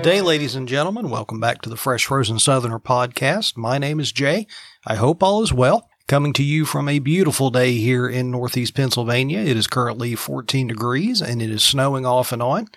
Good 0.00 0.12
day, 0.12 0.22
ladies 0.22 0.54
and 0.54 0.66
gentlemen. 0.66 1.10
Welcome 1.10 1.40
back 1.40 1.60
to 1.60 1.68
the 1.68 1.76
Fresh 1.76 2.06
Frozen 2.06 2.38
Southerner 2.38 2.78
podcast. 2.78 3.58
My 3.58 3.76
name 3.76 4.00
is 4.00 4.12
Jay. 4.12 4.46
I 4.86 4.94
hope 4.94 5.22
all 5.22 5.42
is 5.42 5.52
well. 5.52 5.90
Coming 6.08 6.32
to 6.32 6.42
you 6.42 6.64
from 6.64 6.88
a 6.88 7.00
beautiful 7.00 7.50
day 7.50 7.72
here 7.72 8.08
in 8.08 8.30
Northeast 8.30 8.74
Pennsylvania. 8.74 9.40
It 9.40 9.58
is 9.58 9.66
currently 9.66 10.14
14 10.14 10.68
degrees 10.68 11.20
and 11.20 11.42
it 11.42 11.50
is 11.50 11.62
snowing 11.62 12.06
off 12.06 12.32
and 12.32 12.42
on. 12.42 12.68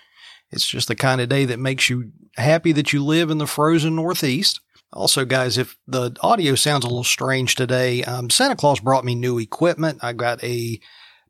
It's 0.51 0.67
just 0.67 0.89
the 0.89 0.97
kind 0.97 1.21
of 1.21 1.29
day 1.29 1.45
that 1.45 1.61
makes 1.61 1.89
you 1.89 2.11
happy 2.35 2.73
that 2.73 2.91
you 2.91 3.01
live 3.01 3.31
in 3.31 3.37
the 3.37 3.47
frozen 3.47 3.95
Northeast. 3.95 4.59
Also, 4.91 5.23
guys, 5.23 5.57
if 5.57 5.77
the 5.87 6.13
audio 6.19 6.55
sounds 6.55 6.83
a 6.83 6.89
little 6.89 7.05
strange 7.05 7.55
today, 7.55 8.03
um, 8.03 8.29
Santa 8.29 8.57
Claus 8.57 8.81
brought 8.81 9.05
me 9.05 9.15
new 9.15 9.39
equipment. 9.39 9.99
I 10.03 10.11
got 10.11 10.43
a 10.43 10.77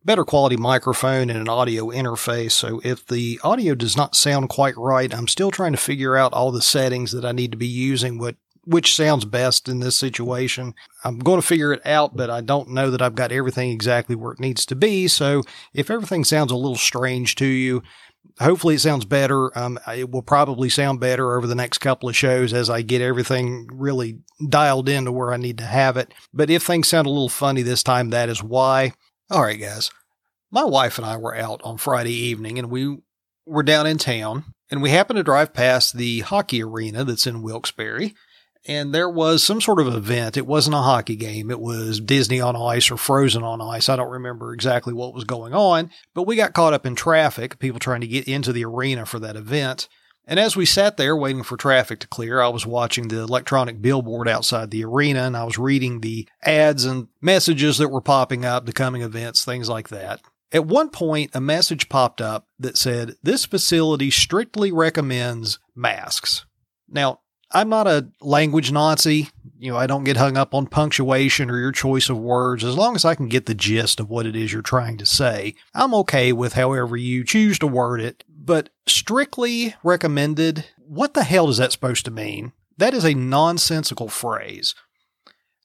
better 0.06 0.26
quality 0.26 0.58
microphone 0.58 1.30
and 1.30 1.40
an 1.40 1.50
audio 1.50 1.88
interface. 1.88 2.52
So 2.52 2.82
if 2.84 3.06
the 3.06 3.40
audio 3.44 3.76
does 3.76 3.96
not 3.96 4.16
sound 4.16 4.50
quite 4.50 4.78
right, 4.78 5.14
I'm 5.14 5.28
still 5.28 5.52
trying 5.52 5.72
to 5.72 5.78
figure 5.78 6.18
out 6.18 6.34
all 6.34 6.52
the 6.52 6.62
settings 6.62 7.12
that 7.12 7.26
I 7.26 7.32
need 7.32 7.52
to 7.52 7.58
be 7.58 7.68
using, 7.68 8.18
what 8.18 8.36
which 8.66 8.96
sounds 8.96 9.26
best 9.26 9.68
in 9.68 9.80
this 9.80 9.98
situation. 9.98 10.74
I'm 11.04 11.20
going 11.20 11.42
to 11.42 11.46
figure 11.46 11.74
it 11.74 11.86
out, 11.86 12.16
but 12.16 12.30
I 12.30 12.42
don't 12.42 12.70
know 12.70 12.90
that 12.92 13.02
I've 13.02 13.16
got 13.16 13.32
everything 13.32 13.72
exactly 13.72 14.16
where 14.16 14.32
it 14.32 14.40
needs 14.40 14.66
to 14.68 14.76
be. 14.76 15.08
So 15.10 15.44
if 15.74 15.92
everything 15.92 16.24
sounds 16.24 16.52
a 16.52 16.56
little 16.56 16.78
strange 16.78 17.36
to 17.36 17.46
you, 17.46 17.84
hopefully 18.40 18.76
it 18.76 18.80
sounds 18.80 19.06
better. 19.06 19.58
Um, 19.58 19.80
it 19.94 20.10
will 20.12 20.22
probably 20.22 20.70
sound 20.70 21.02
better 21.02 21.36
over 21.36 21.46
the 21.46 21.56
next 21.56 21.80
couple 21.80 22.08
of 22.08 22.16
shows 22.16 22.54
as 22.54 22.70
I 22.70 22.84
get 22.84 23.02
everything 23.02 23.68
really 23.72 24.20
dialed 24.48 24.88
in 24.88 25.06
to 25.06 25.12
where 25.12 25.34
I 25.34 25.38
need 25.38 25.58
to 25.58 25.66
have 25.66 25.98
it. 25.98 26.14
But 26.34 26.50
if 26.50 26.64
things 26.64 26.88
sound 26.88 27.06
a 27.06 27.12
little 27.12 27.30
funny 27.30 27.64
this 27.64 27.84
time, 27.84 28.12
that 28.12 28.30
is 28.30 28.42
why. 28.42 28.94
All 29.30 29.42
right, 29.44 29.60
guys. 29.60 29.92
My 30.52 30.64
wife 30.64 30.98
and 30.98 31.08
I 31.08 31.18
were 31.18 31.36
out 31.36 31.62
on 31.64 31.78
Friday 31.78 32.14
evening 32.14 32.60
and 32.60 32.70
we 32.70 32.98
were 33.46 33.64
down 33.64 33.88
in 33.88 33.98
town 33.98 34.44
and 34.70 34.82
we 34.82 34.90
happened 34.90 35.18
to 35.18 35.24
drive 35.24 35.54
past 35.54 35.98
the 35.98 36.20
hockey 36.20 36.64
arena 36.64 37.04
that's 37.04 37.26
in 37.26 37.42
Wilkes-Barre 37.42 38.14
and 38.66 38.94
there 38.94 39.10
was 39.10 39.44
some 39.44 39.60
sort 39.60 39.80
of 39.80 39.94
event. 39.94 40.38
It 40.38 40.48
wasn't 40.48 40.76
a 40.76 40.82
hockey 40.82 41.16
game. 41.16 41.52
It 41.52 41.60
was 41.60 42.00
Disney 42.00 42.40
on 42.40 42.56
ice 42.56 42.90
or 42.92 42.98
Frozen 42.98 43.44
on 43.44 43.60
ice. 43.62 43.90
I 43.90 43.96
don't 43.96 44.12
remember 44.12 44.54
exactly 44.54 44.94
what 44.94 45.14
was 45.14 45.26
going 45.26 45.54
on, 45.54 45.92
but 46.14 46.24
we 46.24 46.36
got 46.36 46.54
caught 46.54 46.74
up 46.74 46.86
in 46.86 46.96
traffic, 46.96 47.60
people 47.60 47.80
trying 47.80 48.02
to 48.02 48.08
get 48.08 48.28
into 48.28 48.54
the 48.54 48.64
arena 48.66 49.06
for 49.06 49.20
that 49.20 49.36
event. 49.36 49.90
And 50.26 50.40
as 50.40 50.56
we 50.56 50.66
sat 50.66 50.98
there 50.98 51.16
waiting 51.16 51.44
for 51.44 51.58
traffic 51.58 52.00
to 52.00 52.08
clear, 52.08 52.42
I 52.42 52.48
was 52.48 52.66
watching 52.66 53.10
the 53.10 53.20
electronic 53.20 53.82
billboard 53.82 54.28
outside 54.28 54.72
the 54.72 54.86
arena 54.86 55.24
and 55.24 55.36
I 55.36 55.44
was 55.44 55.58
reading 55.58 56.00
the 56.00 56.28
ads 56.42 56.86
and 56.86 57.10
messages 57.22 57.78
that 57.78 57.90
were 57.90 58.02
popping 58.02 58.46
up, 58.46 58.66
the 58.66 58.74
coming 58.74 59.02
events, 59.02 59.44
things 59.44 59.68
like 59.68 59.90
that. 59.90 60.22
At 60.54 60.66
one 60.66 60.90
point, 60.90 61.32
a 61.34 61.42
message 61.42 61.90
popped 61.90 62.22
up 62.22 62.48
that 62.60 62.78
said, 62.78 63.16
This 63.24 63.46
facility 63.46 64.12
strictly 64.12 64.72
recommends 64.72 65.60
masks. 65.76 66.46
Now, 66.88 67.20
I'm 67.52 67.70
not 67.70 67.88
a 67.88 68.10
language 68.22 68.72
Nazi. 68.72 69.30
You 69.60 69.72
know, 69.72 69.78
I 69.78 69.88
don't 69.88 70.04
get 70.04 70.18
hung 70.18 70.38
up 70.38 70.54
on 70.54 70.68
punctuation 70.68 71.50
or 71.50 71.60
your 71.60 71.72
choice 71.72 72.10
of 72.10 72.18
words. 72.18 72.64
As 72.64 72.76
long 72.76 72.96
as 72.96 73.06
I 73.06 73.16
can 73.16 73.30
get 73.30 73.46
the 73.46 73.56
gist 73.56 74.00
of 74.00 74.10
what 74.10 74.26
it 74.26 74.36
is 74.36 74.52
you're 74.52 74.62
trying 74.62 74.98
to 74.98 75.06
say, 75.06 75.56
I'm 75.74 75.94
okay 75.96 76.34
with 76.34 76.54
however 76.54 76.98
you 76.98 77.24
choose 77.24 77.60
to 77.60 77.68
word 77.68 78.02
it. 78.02 78.24
But 78.46 78.72
strictly 78.86 79.76
recommended, 79.84 80.66
what 80.78 81.14
the 81.14 81.24
hell 81.24 81.48
is 81.48 81.58
that 81.58 81.72
supposed 81.72 82.04
to 82.06 82.12
mean? 82.12 82.52
That 82.78 82.94
is 82.94 83.06
a 83.06 83.14
nonsensical 83.14 84.10
phrase. 84.10 84.76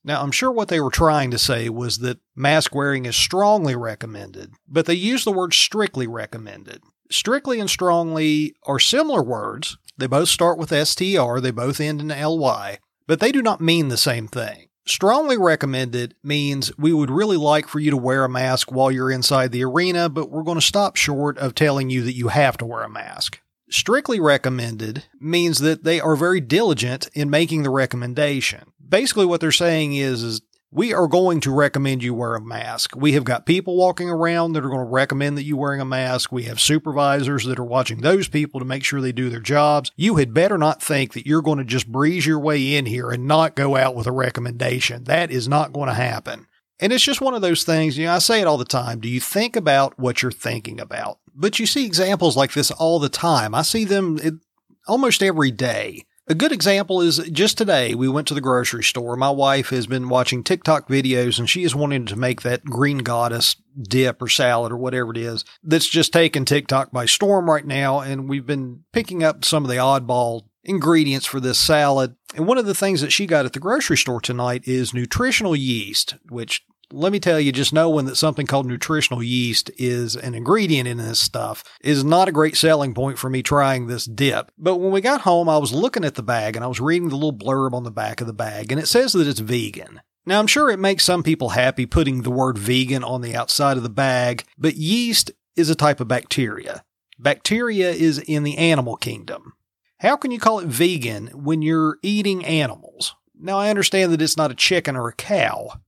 Now, 0.04 0.22
I'm 0.22 0.30
sure 0.30 0.52
what 0.52 0.68
they 0.68 0.78
were 0.80 0.90
trying 0.90 1.32
to 1.32 1.38
say 1.38 1.68
was 1.68 1.98
that 1.98 2.20
mask 2.36 2.76
wearing 2.76 3.04
is 3.04 3.16
strongly 3.16 3.74
recommended, 3.74 4.52
but 4.68 4.86
they 4.86 4.94
use 4.94 5.24
the 5.24 5.32
word 5.32 5.54
strictly 5.54 6.06
recommended. 6.06 6.82
Strictly 7.10 7.58
and 7.58 7.68
strongly 7.68 8.54
are 8.64 8.78
similar 8.78 9.24
words, 9.24 9.76
they 9.96 10.06
both 10.06 10.28
start 10.28 10.56
with 10.56 10.70
STR, 10.70 11.40
they 11.40 11.50
both 11.50 11.80
end 11.80 12.00
in 12.00 12.08
LY, 12.08 12.78
but 13.08 13.18
they 13.18 13.32
do 13.32 13.42
not 13.42 13.60
mean 13.60 13.88
the 13.88 13.96
same 13.96 14.28
thing. 14.28 14.67
Strongly 14.88 15.36
recommended 15.36 16.14
means 16.22 16.72
we 16.78 16.94
would 16.94 17.10
really 17.10 17.36
like 17.36 17.68
for 17.68 17.78
you 17.78 17.90
to 17.90 17.96
wear 17.96 18.24
a 18.24 18.28
mask 18.28 18.72
while 18.72 18.90
you're 18.90 19.10
inside 19.10 19.52
the 19.52 19.62
arena, 19.62 20.08
but 20.08 20.30
we're 20.30 20.42
going 20.42 20.58
to 20.58 20.62
stop 20.62 20.96
short 20.96 21.36
of 21.36 21.54
telling 21.54 21.90
you 21.90 22.02
that 22.02 22.14
you 22.14 22.28
have 22.28 22.56
to 22.56 22.64
wear 22.64 22.82
a 22.82 22.88
mask. 22.88 23.38
Strictly 23.68 24.18
recommended 24.18 25.04
means 25.20 25.58
that 25.58 25.84
they 25.84 26.00
are 26.00 26.16
very 26.16 26.40
diligent 26.40 27.06
in 27.12 27.28
making 27.28 27.64
the 27.64 27.70
recommendation. 27.70 28.72
Basically, 28.88 29.26
what 29.26 29.42
they're 29.42 29.52
saying 29.52 29.94
is, 29.94 30.22
is 30.22 30.40
we 30.70 30.92
are 30.92 31.08
going 31.08 31.40
to 31.40 31.54
recommend 31.54 32.02
you 32.02 32.12
wear 32.12 32.34
a 32.34 32.40
mask. 32.40 32.94
We 32.94 33.12
have 33.12 33.24
got 33.24 33.46
people 33.46 33.76
walking 33.76 34.10
around 34.10 34.52
that 34.52 34.64
are 34.64 34.68
going 34.68 34.84
to 34.84 34.84
recommend 34.84 35.38
that 35.38 35.44
you 35.44 35.56
wearing 35.56 35.80
a 35.80 35.86
mask. 35.86 36.30
We 36.30 36.42
have 36.42 36.60
supervisors 36.60 37.44
that 37.44 37.58
are 37.58 37.64
watching 37.64 38.02
those 38.02 38.28
people 38.28 38.60
to 38.60 38.66
make 38.66 38.84
sure 38.84 39.00
they 39.00 39.12
do 39.12 39.30
their 39.30 39.40
jobs. 39.40 39.90
You 39.96 40.16
had 40.16 40.34
better 40.34 40.58
not 40.58 40.82
think 40.82 41.14
that 41.14 41.26
you're 41.26 41.42
going 41.42 41.58
to 41.58 41.64
just 41.64 41.90
breeze 41.90 42.26
your 42.26 42.38
way 42.38 42.76
in 42.76 42.84
here 42.84 43.10
and 43.10 43.26
not 43.26 43.56
go 43.56 43.76
out 43.76 43.94
with 43.94 44.06
a 44.06 44.12
recommendation. 44.12 45.04
That 45.04 45.30
is 45.30 45.48
not 45.48 45.72
going 45.72 45.88
to 45.88 45.94
happen. 45.94 46.46
And 46.80 46.92
it's 46.92 47.04
just 47.04 47.22
one 47.22 47.34
of 47.34 47.42
those 47.42 47.64
things, 47.64 47.96
you 47.96 48.06
know, 48.06 48.12
I 48.12 48.18
say 48.18 48.40
it 48.40 48.46
all 48.46 48.58
the 48.58 48.64
time. 48.64 49.00
Do 49.00 49.08
you 49.08 49.20
think 49.20 49.56
about 49.56 49.98
what 49.98 50.22
you're 50.22 50.30
thinking 50.30 50.80
about? 50.80 51.18
But 51.34 51.58
you 51.58 51.66
see 51.66 51.86
examples 51.86 52.36
like 52.36 52.52
this 52.52 52.70
all 52.70 52.98
the 52.98 53.08
time. 53.08 53.54
I 53.54 53.62
see 53.62 53.84
them 53.84 54.40
almost 54.86 55.22
every 55.22 55.50
day. 55.50 56.04
A 56.30 56.34
good 56.34 56.52
example 56.52 57.00
is 57.00 57.16
just 57.32 57.56
today 57.56 57.94
we 57.94 58.06
went 58.06 58.28
to 58.28 58.34
the 58.34 58.42
grocery 58.42 58.84
store. 58.84 59.16
My 59.16 59.30
wife 59.30 59.70
has 59.70 59.86
been 59.86 60.10
watching 60.10 60.44
TikTok 60.44 60.86
videos 60.86 61.38
and 61.38 61.48
she 61.48 61.64
is 61.64 61.74
wanting 61.74 62.04
to 62.04 62.16
make 62.16 62.42
that 62.42 62.66
green 62.66 62.98
goddess 62.98 63.56
dip 63.80 64.20
or 64.20 64.28
salad 64.28 64.70
or 64.70 64.76
whatever 64.76 65.10
it 65.10 65.16
is 65.16 65.46
that's 65.62 65.88
just 65.88 66.12
taken 66.12 66.44
TikTok 66.44 66.90
by 66.92 67.06
storm 67.06 67.48
right 67.48 67.64
now. 67.64 68.00
And 68.00 68.28
we've 68.28 68.44
been 68.44 68.84
picking 68.92 69.24
up 69.24 69.42
some 69.42 69.64
of 69.64 69.70
the 69.70 69.76
oddball 69.76 70.42
ingredients 70.64 71.24
for 71.24 71.40
this 71.40 71.58
salad. 71.58 72.14
And 72.34 72.46
one 72.46 72.58
of 72.58 72.66
the 72.66 72.74
things 72.74 73.00
that 73.00 73.12
she 73.12 73.24
got 73.24 73.46
at 73.46 73.54
the 73.54 73.58
grocery 73.58 73.96
store 73.96 74.20
tonight 74.20 74.68
is 74.68 74.92
nutritional 74.92 75.56
yeast, 75.56 76.16
which 76.28 76.62
let 76.92 77.12
me 77.12 77.20
tell 77.20 77.38
you, 77.38 77.52
just 77.52 77.72
knowing 77.72 78.06
that 78.06 78.16
something 78.16 78.46
called 78.46 78.66
nutritional 78.66 79.22
yeast 79.22 79.70
is 79.76 80.16
an 80.16 80.34
ingredient 80.34 80.88
in 80.88 80.96
this 80.96 81.20
stuff 81.20 81.62
is 81.80 82.04
not 82.04 82.28
a 82.28 82.32
great 82.32 82.56
selling 82.56 82.94
point 82.94 83.18
for 83.18 83.28
me 83.28 83.42
trying 83.42 83.86
this 83.86 84.04
dip. 84.04 84.50
But 84.56 84.76
when 84.76 84.92
we 84.92 85.00
got 85.00 85.22
home, 85.22 85.48
I 85.48 85.58
was 85.58 85.72
looking 85.72 86.04
at 86.04 86.14
the 86.14 86.22
bag 86.22 86.56
and 86.56 86.64
I 86.64 86.68
was 86.68 86.80
reading 86.80 87.08
the 87.08 87.16
little 87.16 87.32
blurb 87.32 87.72
on 87.72 87.84
the 87.84 87.90
back 87.90 88.20
of 88.20 88.26
the 88.26 88.32
bag, 88.32 88.72
and 88.72 88.80
it 88.80 88.86
says 88.86 89.12
that 89.12 89.26
it's 89.26 89.40
vegan. 89.40 90.00
Now, 90.24 90.40
I'm 90.40 90.46
sure 90.46 90.70
it 90.70 90.78
makes 90.78 91.04
some 91.04 91.22
people 91.22 91.50
happy 91.50 91.86
putting 91.86 92.22
the 92.22 92.30
word 92.30 92.58
vegan 92.58 93.02
on 93.02 93.22
the 93.22 93.34
outside 93.34 93.76
of 93.76 93.82
the 93.82 93.88
bag, 93.88 94.44
but 94.58 94.76
yeast 94.76 95.30
is 95.56 95.70
a 95.70 95.74
type 95.74 96.00
of 96.00 96.08
bacteria. 96.08 96.84
Bacteria 97.18 97.90
is 97.90 98.18
in 98.18 98.42
the 98.42 98.58
animal 98.58 98.96
kingdom. 98.96 99.54
How 100.00 100.16
can 100.16 100.30
you 100.30 100.38
call 100.38 100.60
it 100.60 100.66
vegan 100.66 101.28
when 101.28 101.62
you're 101.62 101.98
eating 102.02 102.44
animals? 102.44 103.14
Now, 103.40 103.58
I 103.58 103.70
understand 103.70 104.12
that 104.12 104.22
it's 104.22 104.36
not 104.36 104.50
a 104.50 104.54
chicken 104.54 104.96
or 104.96 105.08
a 105.08 105.14
cow, 105.14 105.80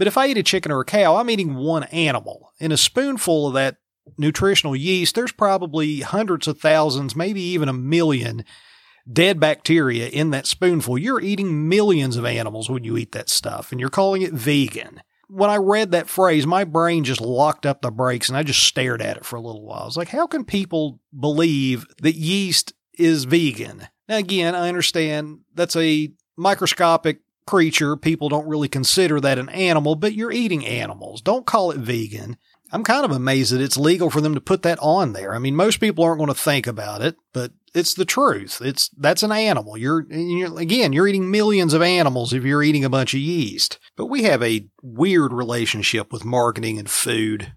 but 0.00 0.06
if 0.06 0.16
I 0.16 0.28
eat 0.28 0.38
a 0.38 0.42
chicken 0.42 0.72
or 0.72 0.80
a 0.80 0.84
cow, 0.86 1.16
I'm 1.16 1.28
eating 1.28 1.56
one 1.56 1.82
animal. 1.84 2.54
In 2.58 2.72
a 2.72 2.78
spoonful 2.78 3.48
of 3.48 3.52
that 3.52 3.76
nutritional 4.16 4.74
yeast, 4.74 5.14
there's 5.14 5.30
probably 5.30 6.00
hundreds 6.00 6.48
of 6.48 6.58
thousands, 6.58 7.14
maybe 7.14 7.42
even 7.42 7.68
a 7.68 7.74
million 7.74 8.46
dead 9.12 9.38
bacteria 9.38 10.08
in 10.08 10.30
that 10.30 10.46
spoonful. 10.46 10.96
You're 10.96 11.20
eating 11.20 11.68
millions 11.68 12.16
of 12.16 12.24
animals 12.24 12.70
when 12.70 12.82
you 12.82 12.96
eat 12.96 13.12
that 13.12 13.28
stuff, 13.28 13.72
and 13.72 13.78
you're 13.78 13.90
calling 13.90 14.22
it 14.22 14.32
vegan. 14.32 15.02
When 15.28 15.50
I 15.50 15.56
read 15.56 15.90
that 15.90 16.08
phrase, 16.08 16.46
my 16.46 16.64
brain 16.64 17.04
just 17.04 17.20
locked 17.20 17.66
up 17.66 17.82
the 17.82 17.90
brakes 17.90 18.30
and 18.30 18.38
I 18.38 18.42
just 18.42 18.62
stared 18.62 19.02
at 19.02 19.18
it 19.18 19.26
for 19.26 19.36
a 19.36 19.42
little 19.42 19.66
while. 19.66 19.82
I 19.82 19.84
was 19.84 19.98
like, 19.98 20.08
how 20.08 20.26
can 20.26 20.46
people 20.46 20.98
believe 21.18 21.84
that 22.00 22.16
yeast 22.16 22.72
is 22.94 23.24
vegan? 23.24 23.88
Now, 24.08 24.16
again, 24.16 24.54
I 24.54 24.70
understand 24.70 25.40
that's 25.54 25.76
a 25.76 26.10
microscopic 26.38 27.20
creature. 27.50 27.96
People 27.96 28.28
don't 28.28 28.48
really 28.48 28.68
consider 28.68 29.20
that 29.20 29.38
an 29.38 29.48
animal, 29.48 29.96
but 29.96 30.14
you're 30.14 30.30
eating 30.30 30.64
animals. 30.64 31.20
Don't 31.20 31.46
call 31.46 31.72
it 31.72 31.78
vegan. 31.78 32.36
I'm 32.72 32.84
kind 32.84 33.04
of 33.04 33.10
amazed 33.10 33.52
that 33.52 33.60
it's 33.60 33.76
legal 33.76 34.08
for 34.08 34.20
them 34.20 34.34
to 34.34 34.40
put 34.40 34.62
that 34.62 34.78
on 34.80 35.12
there. 35.12 35.34
I 35.34 35.40
mean, 35.40 35.56
most 35.56 35.80
people 35.80 36.04
aren't 36.04 36.20
going 36.20 36.28
to 36.28 36.34
think 36.34 36.68
about 36.68 37.02
it, 37.02 37.16
but 37.32 37.50
it's 37.74 37.94
the 37.94 38.04
truth. 38.04 38.60
It's 38.62 38.88
that's 38.96 39.24
an 39.24 39.32
animal. 39.32 39.76
You're, 39.76 40.06
you're, 40.08 40.56
again, 40.60 40.92
you're 40.92 41.08
eating 41.08 41.28
millions 41.28 41.74
of 41.74 41.82
animals 41.82 42.32
if 42.32 42.44
you're 42.44 42.62
eating 42.62 42.84
a 42.84 42.90
bunch 42.90 43.14
of 43.14 43.20
yeast. 43.20 43.80
But 43.96 44.06
we 44.06 44.22
have 44.22 44.44
a 44.44 44.68
weird 44.80 45.32
relationship 45.32 46.12
with 46.12 46.24
marketing 46.24 46.78
and 46.78 46.88
food. 46.88 47.52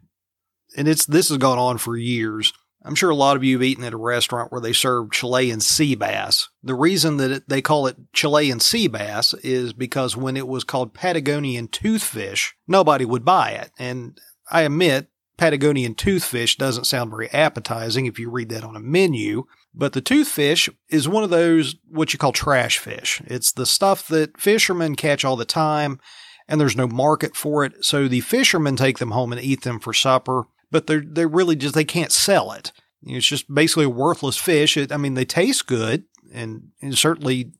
And 0.75 0.88
it's 0.88 1.06
this 1.06 1.29
has 1.29 1.38
gone 1.38 1.59
on 1.59 1.77
for 1.77 1.95
years. 1.95 2.51
I'm 2.85 2.95
sure 2.95 3.09
a 3.09 3.15
lot 3.15 3.38
of 3.38 3.44
you 3.44 3.56
have 3.56 3.63
eaten 3.63 3.83
at 3.83 3.94
a 3.94 3.97
restaurant 3.97 4.51
where 4.51 4.62
they 4.62 4.74
serve 4.74 5.12
Chilean 5.12 5.62
sea 5.62 5.95
bass. 5.95 6.50
The 6.63 6.75
reason 6.75 7.18
that 7.18 7.31
it, 7.31 7.50
they 7.50 7.62
call 7.62 7.88
it 7.88 7.95
Chilean 8.12 8.59
sea 8.59 8.88
bass 8.88 9.33
is 9.35 9.74
because 9.74 10.18
when 10.18 10.35
it 10.35 10.47
was 10.47 10.63
called 10.63 10.94
Patagonian 10.94 11.69
toothfish, 11.69 12.51
nobody 12.68 13.06
would 13.06 13.24
buy 13.24 13.51
it. 13.51 13.71
And 13.80 14.19
I 14.51 14.63
admit, 14.63 15.07
Patagonian 15.38 15.95
toothfish 15.95 16.57
doesn't 16.57 16.85
sound 16.85 17.09
very 17.09 17.30
appetizing 17.31 18.06
if 18.06 18.19
you 18.19 18.30
read 18.30 18.50
that 18.50 18.63
on 18.63 18.75
a 18.75 18.81
menu, 18.81 19.45
but 19.74 19.94
the 19.94 20.01
toothfish 20.01 20.69
is 20.89 21.09
one 21.09 21.24
of 21.24 21.31
those 21.31 21.75
what 21.89 22.13
you 22.13 22.19
call 22.19 22.33
trash 22.33 22.77
fish. 22.77 23.21
It's 23.25 23.51
the 23.51 23.65
stuff 23.65 24.07
that 24.09 24.39
fishermen 24.39 24.95
catch 24.95 25.25
all 25.25 25.35
the 25.35 25.45
time 25.45 26.00
and 26.47 26.59
there's 26.59 26.75
no 26.75 26.88
market 26.88 27.35
for 27.35 27.63
it. 27.63 27.83
So 27.83 28.07
the 28.07 28.21
fishermen 28.21 28.75
take 28.75 29.00
them 29.00 29.12
home 29.12 29.31
and 29.31 29.41
eat 29.41 29.63
them 29.63 29.80
for 29.80 29.94
supper 29.94 30.44
but 30.73 30.87
they're 30.87 31.03
they're 31.05 31.29
really 31.29 31.55
just 31.55 31.75
they 31.75 31.85
can't 31.85 32.11
sell 32.11 32.51
it. 32.51 32.73
It's 33.03 33.25
just 33.25 33.53
basically 33.53 33.85
a 33.85 33.89
worthless 33.89 34.37
fish. 34.37 34.75
It, 34.75 34.91
I 34.91 34.97
mean, 34.97 35.13
they 35.13 35.25
taste 35.25 35.67
good. 35.67 36.03
and, 36.33 36.69
and 36.81 36.97
certainly 36.97 37.51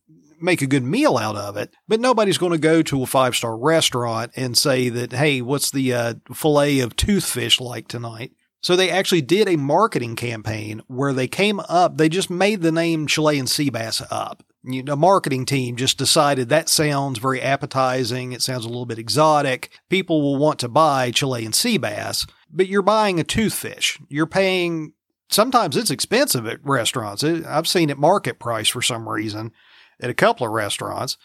make 0.42 0.62
a 0.62 0.68
good 0.68 0.83
meal 0.83 1.18
out 1.18 1.36
of 1.36 1.56
it. 1.56 1.74
But 1.88 2.01
nobody's 2.01 2.38
going 2.38 2.51
to 2.51 2.57
go 2.57 2.81
to 2.81 3.04
a 3.04 3.06
five 3.06 3.36
star 3.36 3.57
restaurant 3.57 4.31
and 4.36 4.57
say 4.57 4.89
that, 4.89 5.13
hey, 5.13 5.42
what's 5.42 5.71
the 5.71 5.94
uh, 5.94 6.13
fillet 6.33 6.80
of 6.80 6.95
toothfish 6.95 7.62
like 7.62 7.88
tonight? 7.88 8.33
So 8.62 8.75
they 8.75 8.89
actually 8.89 9.21
did 9.21 9.50
a 9.50 9.57
marketing 9.57 10.15
campaign 10.15 10.81
where 10.88 11.13
they 11.13 11.27
came 11.27 11.60
up, 11.62 11.98
they 11.98 12.07
just 12.10 12.30
made 12.30 12.62
the 12.62 12.71
name 12.71 13.07
Chilean 13.07 13.48
sea 13.48 13.69
bass 13.69 14.01
up. 14.10 14.44
You 14.65 14.81
know, 14.81 14.94
a 14.94 14.98
marketing 14.98 15.45
team 15.45 15.75
just 15.75 15.98
decided 15.98 16.48
that 16.48 16.69
sounds 16.69 17.19
very 17.19 17.42
appetizing. 17.42 18.31
It 18.31 18.42
sounds 18.42 18.63
a 18.63 18.69
little 18.69 18.86
bit 18.86 19.00
exotic. 19.00 19.77
People 19.89 20.21
will 20.21 20.38
want 20.38 20.60
to 20.60 20.69
buy 20.69 21.12
Chilean 21.12 21.51
sea 21.51 21.77
bass, 21.77 22.25
but 22.54 22.68
you're 22.68 22.82
buying 22.82 23.20
a 23.20 23.24
toothfish. 23.24 24.02
You're 24.10 24.28
paying, 24.28 24.94
sometimes 25.30 25.76
it's 25.76 25.92
expensive 25.92 26.48
at 26.48 26.64
restaurants. 26.64 27.24
I've 27.24 27.68
seen 27.68 27.90
it 27.90 27.98
market 27.98 28.40
price 28.40 28.70
for 28.70 28.82
some 28.82 29.10
reason 29.10 29.52
at 30.00 30.10
a 30.10 30.16
couple 30.16 30.46
of 30.46 30.54
restaurants 30.54 31.18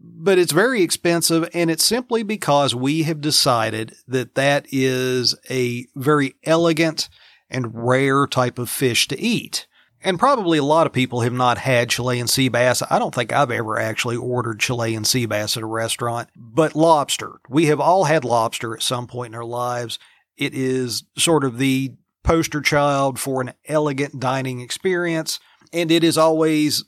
but 0.00 0.38
it's 0.38 0.52
very 0.52 0.82
expensive 0.82 1.48
and 1.54 1.70
it's 1.70 1.84
simply 1.84 2.22
because 2.22 2.74
we 2.74 3.02
have 3.04 3.20
decided 3.20 3.94
that 4.06 4.34
that 4.34 4.66
is 4.70 5.34
a 5.50 5.86
very 5.96 6.34
elegant 6.44 7.08
and 7.50 7.70
rare 7.74 8.26
type 8.26 8.58
of 8.58 8.70
fish 8.70 9.08
to 9.08 9.20
eat. 9.20 9.66
And 10.00 10.18
probably 10.18 10.58
a 10.58 10.64
lot 10.64 10.86
of 10.86 10.92
people 10.92 11.22
have 11.22 11.32
not 11.32 11.58
had 11.58 11.90
Chilean 11.90 12.28
sea 12.28 12.48
bass. 12.48 12.82
I 12.88 13.00
don't 13.00 13.14
think 13.14 13.32
I've 13.32 13.50
ever 13.50 13.78
actually 13.78 14.16
ordered 14.16 14.60
Chilean 14.60 15.04
sea 15.04 15.26
bass 15.26 15.56
at 15.56 15.64
a 15.64 15.66
restaurant, 15.66 16.28
but 16.36 16.76
lobster. 16.76 17.40
We 17.48 17.66
have 17.66 17.80
all 17.80 18.04
had 18.04 18.24
lobster 18.24 18.74
at 18.74 18.82
some 18.82 19.08
point 19.08 19.32
in 19.32 19.38
our 19.38 19.44
lives. 19.44 19.98
It 20.38 20.54
is 20.54 21.04
sort 21.16 21.44
of 21.44 21.58
the 21.58 21.94
poster 22.22 22.60
child 22.60 23.18
for 23.18 23.40
an 23.40 23.52
elegant 23.66 24.20
dining 24.20 24.60
experience. 24.60 25.40
And 25.72 25.90
it 25.90 26.02
is 26.02 26.16
always 26.16 26.84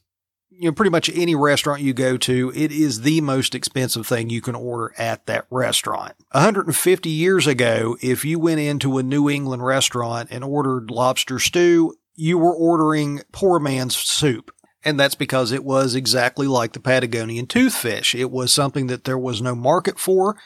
you 0.61 0.67
know, 0.67 0.73
pretty 0.73 0.91
much 0.91 1.08
any 1.14 1.35
restaurant 1.35 1.81
you 1.81 1.94
go 1.94 2.19
to, 2.19 2.52
it 2.55 2.70
is 2.70 3.00
the 3.00 3.23
most 3.23 3.55
expensive 3.55 4.06
thing 4.06 4.29
you 4.29 4.43
can 4.43 4.55
order 4.55 4.93
at 4.99 5.25
that 5.25 5.47
restaurant. 5.50 6.12
150 6.32 7.08
years 7.08 7.47
ago, 7.47 7.97
if 8.02 8.26
you 8.26 8.38
went 8.38 8.61
into 8.61 8.99
a 8.99 9.02
New 9.02 9.31
England 9.31 9.64
restaurant 9.64 10.29
and 10.31 10.44
ordered 10.44 10.91
lobster 10.91 11.38
stew, 11.38 11.94
you 12.14 12.37
were 12.37 12.55
ordering 12.55 13.23
poor 13.32 13.58
man's 13.58 13.97
soup. 13.97 14.50
And 14.85 15.00
that's 15.00 15.14
because 15.14 15.50
it 15.50 15.64
was 15.64 15.94
exactly 15.94 16.47
like 16.47 16.75
the 16.75 16.81
Patagonian 16.81 17.47
toothfish. 17.47 18.14
It 18.14 18.31
was 18.31 18.52
something 18.52 18.87
that 18.88 19.05
there 19.05 19.19
was 19.19 19.41
no 19.41 19.55
market 19.55 19.99
for. 19.99 20.37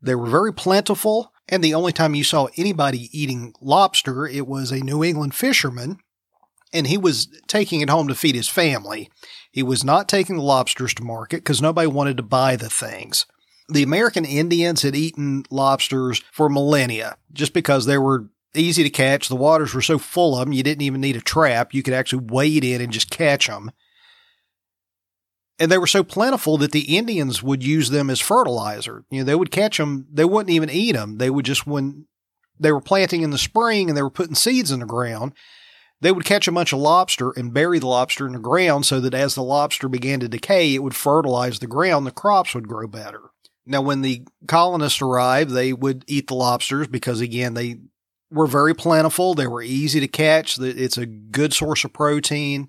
They 0.00 0.16
were 0.16 0.28
very 0.28 0.52
plentiful. 0.52 1.31
And 1.48 1.62
the 1.62 1.74
only 1.74 1.92
time 1.92 2.14
you 2.14 2.24
saw 2.24 2.48
anybody 2.56 3.08
eating 3.12 3.52
lobster, 3.60 4.26
it 4.26 4.46
was 4.46 4.70
a 4.70 4.84
New 4.84 5.02
England 5.04 5.34
fisherman 5.34 5.98
and 6.72 6.86
he 6.86 6.96
was 6.96 7.28
taking 7.46 7.80
it 7.80 7.90
home 7.90 8.08
to 8.08 8.14
feed 8.14 8.34
his 8.34 8.48
family. 8.48 9.10
He 9.50 9.62
was 9.62 9.84
not 9.84 10.08
taking 10.08 10.36
the 10.36 10.42
lobsters 10.42 10.94
to 10.94 11.04
market 11.04 11.38
because 11.38 11.60
nobody 11.60 11.86
wanted 11.86 12.16
to 12.16 12.22
buy 12.22 12.56
the 12.56 12.70
things. 12.70 13.26
The 13.68 13.82
American 13.82 14.24
Indians 14.24 14.82
had 14.82 14.96
eaten 14.96 15.44
lobsters 15.50 16.22
for 16.32 16.48
millennia 16.48 17.16
just 17.32 17.52
because 17.52 17.86
they 17.86 17.98
were 17.98 18.28
easy 18.54 18.82
to 18.82 18.90
catch. 18.90 19.28
The 19.28 19.36
waters 19.36 19.74
were 19.74 19.82
so 19.82 19.98
full 19.98 20.34
of 20.34 20.46
them, 20.46 20.52
you 20.52 20.62
didn't 20.62 20.82
even 20.82 21.00
need 21.00 21.16
a 21.16 21.20
trap. 21.20 21.72
You 21.72 21.82
could 21.82 21.94
actually 21.94 22.24
wade 22.30 22.64
in 22.64 22.80
and 22.80 22.92
just 22.92 23.10
catch 23.10 23.46
them. 23.46 23.70
And 25.62 25.70
they 25.70 25.78
were 25.78 25.86
so 25.86 26.02
plentiful 26.02 26.58
that 26.58 26.72
the 26.72 26.96
Indians 26.96 27.40
would 27.40 27.62
use 27.62 27.90
them 27.90 28.10
as 28.10 28.18
fertilizer. 28.18 29.04
You 29.12 29.20
know, 29.20 29.24
they 29.24 29.36
would 29.36 29.52
catch 29.52 29.78
them. 29.78 30.08
They 30.12 30.24
wouldn't 30.24 30.52
even 30.52 30.68
eat 30.68 30.96
them. 30.96 31.18
They 31.18 31.30
would 31.30 31.44
just, 31.44 31.68
when 31.68 32.06
they 32.58 32.72
were 32.72 32.80
planting 32.80 33.22
in 33.22 33.30
the 33.30 33.38
spring 33.38 33.88
and 33.88 33.96
they 33.96 34.02
were 34.02 34.10
putting 34.10 34.34
seeds 34.34 34.72
in 34.72 34.80
the 34.80 34.86
ground, 34.86 35.34
they 36.00 36.10
would 36.10 36.24
catch 36.24 36.48
a 36.48 36.52
bunch 36.52 36.72
of 36.72 36.80
lobster 36.80 37.30
and 37.30 37.54
bury 37.54 37.78
the 37.78 37.86
lobster 37.86 38.26
in 38.26 38.32
the 38.32 38.40
ground 38.40 38.86
so 38.86 38.98
that 38.98 39.14
as 39.14 39.36
the 39.36 39.42
lobster 39.44 39.88
began 39.88 40.18
to 40.18 40.26
decay, 40.26 40.74
it 40.74 40.82
would 40.82 40.96
fertilize 40.96 41.60
the 41.60 41.68
ground, 41.68 42.08
the 42.08 42.10
crops 42.10 42.56
would 42.56 42.66
grow 42.66 42.88
better. 42.88 43.20
Now, 43.64 43.82
when 43.82 44.02
the 44.02 44.26
colonists 44.48 45.00
arrived, 45.00 45.52
they 45.52 45.72
would 45.72 46.04
eat 46.08 46.26
the 46.26 46.34
lobsters 46.34 46.88
because, 46.88 47.20
again, 47.20 47.54
they 47.54 47.76
were 48.32 48.48
very 48.48 48.74
plentiful. 48.74 49.34
They 49.34 49.46
were 49.46 49.62
easy 49.62 50.00
to 50.00 50.08
catch. 50.08 50.58
It's 50.58 50.98
a 50.98 51.06
good 51.06 51.52
source 51.52 51.84
of 51.84 51.92
protein. 51.92 52.68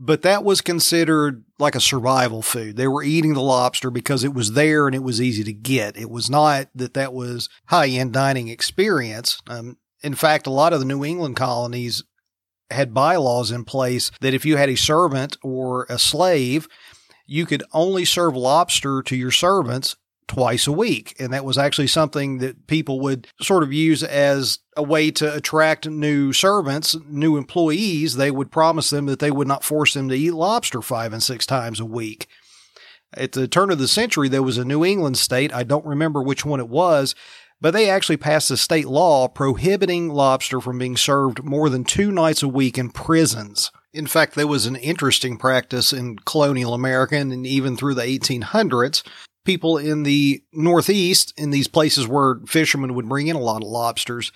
But 0.00 0.22
that 0.22 0.44
was 0.44 0.60
considered 0.60 1.44
like 1.58 1.74
a 1.74 1.80
survival 1.80 2.40
food. 2.40 2.76
They 2.76 2.86
were 2.86 3.02
eating 3.02 3.34
the 3.34 3.42
lobster 3.42 3.90
because 3.90 4.22
it 4.22 4.32
was 4.32 4.52
there 4.52 4.86
and 4.86 4.94
it 4.94 5.02
was 5.02 5.20
easy 5.20 5.42
to 5.42 5.52
get. 5.52 5.96
It 5.96 6.08
was 6.08 6.30
not 6.30 6.68
that 6.76 6.94
that 6.94 7.12
was 7.12 7.48
high 7.66 7.88
end 7.88 8.12
dining 8.12 8.46
experience. 8.46 9.40
Um, 9.48 9.76
in 10.02 10.14
fact, 10.14 10.46
a 10.46 10.50
lot 10.50 10.72
of 10.72 10.78
the 10.78 10.86
New 10.86 11.04
England 11.04 11.34
colonies 11.34 12.04
had 12.70 12.94
bylaws 12.94 13.50
in 13.50 13.64
place 13.64 14.12
that 14.20 14.34
if 14.34 14.46
you 14.46 14.56
had 14.56 14.68
a 14.68 14.76
servant 14.76 15.36
or 15.42 15.84
a 15.88 15.98
slave, 15.98 16.68
you 17.26 17.44
could 17.44 17.64
only 17.72 18.04
serve 18.04 18.36
lobster 18.36 19.02
to 19.02 19.16
your 19.16 19.32
servants 19.32 19.96
twice 20.28 20.66
a 20.66 20.72
week. 20.72 21.16
And 21.18 21.32
that 21.32 21.44
was 21.44 21.58
actually 21.58 21.88
something 21.88 22.38
that 22.38 22.66
people 22.68 23.00
would 23.00 23.26
sort 23.40 23.64
of 23.64 23.72
use 23.72 24.02
as 24.02 24.60
a 24.76 24.82
way 24.82 25.10
to 25.12 25.34
attract 25.34 25.88
new 25.88 26.32
servants, 26.32 26.94
new 27.08 27.36
employees. 27.36 28.14
They 28.14 28.30
would 28.30 28.52
promise 28.52 28.90
them 28.90 29.06
that 29.06 29.18
they 29.18 29.32
would 29.32 29.48
not 29.48 29.64
force 29.64 29.94
them 29.94 30.08
to 30.10 30.14
eat 30.14 30.32
lobster 30.32 30.80
five 30.82 31.12
and 31.12 31.22
six 31.22 31.44
times 31.44 31.80
a 31.80 31.84
week. 31.84 32.28
At 33.14 33.32
the 33.32 33.48
turn 33.48 33.70
of 33.70 33.78
the 33.78 33.88
century, 33.88 34.28
there 34.28 34.42
was 34.42 34.58
a 34.58 34.64
New 34.64 34.84
England 34.84 35.16
state, 35.16 35.52
I 35.52 35.64
don't 35.64 35.86
remember 35.86 36.22
which 36.22 36.44
one 36.44 36.60
it 36.60 36.68
was, 36.68 37.14
but 37.60 37.72
they 37.72 37.88
actually 37.88 38.18
passed 38.18 38.50
a 38.50 38.56
state 38.56 38.86
law 38.86 39.28
prohibiting 39.28 40.10
lobster 40.10 40.60
from 40.60 40.78
being 40.78 40.96
served 40.96 41.42
more 41.42 41.68
than 41.70 41.84
two 41.84 42.12
nights 42.12 42.42
a 42.42 42.48
week 42.48 42.78
in 42.78 42.90
prisons. 42.90 43.72
In 43.92 44.06
fact, 44.06 44.34
there 44.34 44.46
was 44.46 44.66
an 44.66 44.76
interesting 44.76 45.38
practice 45.38 45.92
in 45.92 46.18
colonial 46.18 46.74
America 46.74 47.16
and 47.16 47.46
even 47.46 47.76
through 47.76 47.94
the 47.94 48.02
1800s. 48.02 49.02
People 49.48 49.78
in 49.78 50.02
the 50.02 50.42
Northeast, 50.52 51.32
in 51.38 51.48
these 51.48 51.68
places 51.68 52.06
where 52.06 52.34
fishermen 52.46 52.94
would 52.94 53.08
bring 53.08 53.28
in 53.28 53.34
a 53.36 53.40
lot 53.40 53.62
of 53.62 53.68
lobsters, 53.70 54.30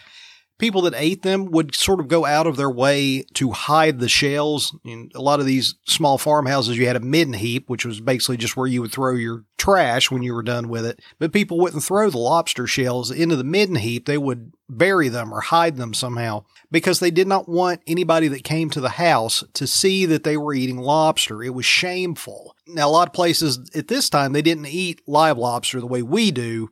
people 0.63 0.83
that 0.83 0.95
ate 0.97 1.23
them 1.23 1.47
would 1.47 1.75
sort 1.75 1.99
of 1.99 2.07
go 2.07 2.25
out 2.25 2.47
of 2.47 2.57
their 2.57 2.71
way 2.71 3.25
to 3.35 3.51
hide 3.51 3.99
the 3.99 4.09
shells. 4.09 4.79
In 4.85 5.11
a 5.13 5.21
lot 5.21 5.41
of 5.41 5.47
these 5.47 5.75
small 5.89 6.19
farmhouses, 6.19 6.79
you 6.79 6.87
had 6.87 6.95
a 6.95 7.01
midden 7.01 7.35
heap, 7.35 7.69
which 7.69 7.85
was 7.85 8.01
basically 8.01 8.37
just 8.37 8.57
where 8.57 8.69
you 8.69 8.81
would 8.81 8.93
throw 8.93 9.17
your 9.17 9.45
trash 9.59 10.09
when 10.09 10.23
you 10.23 10.33
were 10.33 10.43
done 10.45 10.69
with 10.69 10.87
it. 10.87 11.01
But 11.19 11.33
people 11.33 11.59
wouldn't 11.59 11.83
throw 11.83 12.11
the 12.11 12.19
lobster 12.19 12.69
shells 12.69 13.11
into 13.11 13.35
the 13.35 13.43
midden 13.43 13.75
heap. 13.75 14.07
They 14.07 14.17
would 14.17 14.53
bury 14.69 15.09
them 15.09 15.35
or 15.35 15.41
hide 15.41 15.79
them 15.79 15.95
somehow 15.95 16.45
because 16.71 17.01
they 17.01 17.11
did 17.11 17.27
not 17.27 17.49
want 17.49 17.81
anybody 17.89 18.29
that 18.29 18.45
came 18.45 18.71
to 18.71 18.81
the 18.81 18.91
house 18.91 19.43
to 19.55 19.67
see 19.67 20.07
that 20.07 20.23
they 20.23 20.37
were 20.37 20.55
eating 20.55 20.79
lobster. 20.79 21.43
It 21.43 21.55
was 21.55 21.67
shameful. 21.67 22.55
Now, 22.69 22.89
a 22.89 22.91
lot 22.91 23.09
of 23.09 23.15
places 23.15 23.69
at 23.75 23.89
this 23.89 24.09
time, 24.09 24.33
they 24.33 24.43
didn't 24.43 24.67
eat 24.67 25.03
live 25.09 25.39
lobster 25.39 25.81
the 25.81 25.89
way 25.89 26.03
we 26.03 26.31
do. 26.31 26.71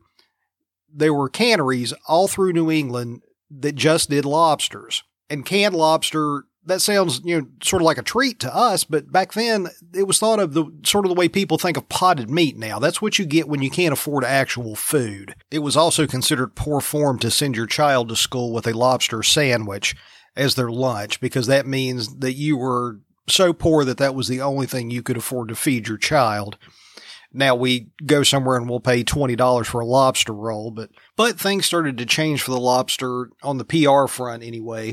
There 0.95 1.15
were 1.15 1.29
canneries 1.29 1.93
all 2.07 2.29
through 2.29 2.53
New 2.53 2.71
England 2.71 3.23
that 3.51 3.75
just 3.75 4.11
did 4.11 4.25
lobsters. 4.25 5.03
And 5.29 5.47
canned 5.47 5.75
lobster, 5.75 6.45
that 6.65 6.81
sounds, 6.81 7.21
you 7.25 7.41
know, 7.41 7.47
sort 7.63 7.83
of 7.83 7.87
like 7.87 7.99
a 7.99 8.03
treat 8.03 8.41
to 8.41 8.55
us, 8.55 8.85
but 8.85 9.11
back 9.11 9.33
then 9.33 9.69
it 9.95 10.07
was 10.07 10.19
thought 10.19 10.41
of 10.41 10.55
the 10.55 10.67
sort 10.85 11.05
of 11.05 11.09
the 11.09 11.15
way 11.15 11.29
people 11.29 11.59
think 11.59 11.77
of 11.77 11.89
potted 11.89 12.29
meat 12.31 12.57
now. 12.57 12.79
That's 12.79 13.01
what 13.01 13.19
you 13.19 13.25
get 13.25 13.49
when 13.49 13.63
you 13.63 13.71
can't 13.71 13.93
afford 13.93 14.25
actual 14.25 14.77
food. 14.77 15.35
It 15.51 15.61
was 15.61 15.77
also 15.77 16.07
considered 16.07 16.55
poor 16.55 16.81
form 16.81 17.19
to 17.21 17.31
send 17.31 17.57
your 17.57 17.67
child 17.67 18.09
to 18.09 18.17
school 18.17 18.53
with 18.53 18.67
a 18.67 18.77
lobster 18.77 19.23
sandwich 19.23 19.97
as 20.37 20.55
their 20.55 20.71
lunch 20.71 21.21
because 21.21 21.47
that 21.47 21.67
means 21.67 22.17
that 22.19 22.35
you 22.35 22.57
were 22.57 23.01
so 23.29 23.53
poor 23.53 23.85
that 23.85 23.99
that 23.99 24.15
was 24.15 24.29
the 24.29 24.41
only 24.41 24.67
thing 24.67 24.91
you 24.91 25.03
could 25.03 25.17
afford 25.17 25.49
to 25.49 25.55
feed 25.55 25.89
your 25.89 25.99
child. 25.99 26.59
Now 27.33 27.55
we 27.55 27.91
go 28.05 28.23
somewhere 28.23 28.57
and 28.57 28.69
we'll 28.69 28.81
pay 28.81 29.05
$20 29.05 29.67
for 29.67 29.81
a 29.81 29.87
lobster 29.87 30.33
roll, 30.33 30.71
but, 30.71 30.91
but 31.17 31.39
things 31.39 31.65
started 31.65 31.97
to 31.99 32.07
change 32.07 32.43
for 32.43 32.51
the 32.51 32.61
lobster 32.61 33.31
on 33.43 33.59
the 33.59 33.65
PR 33.65 34.07
front 34.07 34.43
anyway 34.43 34.93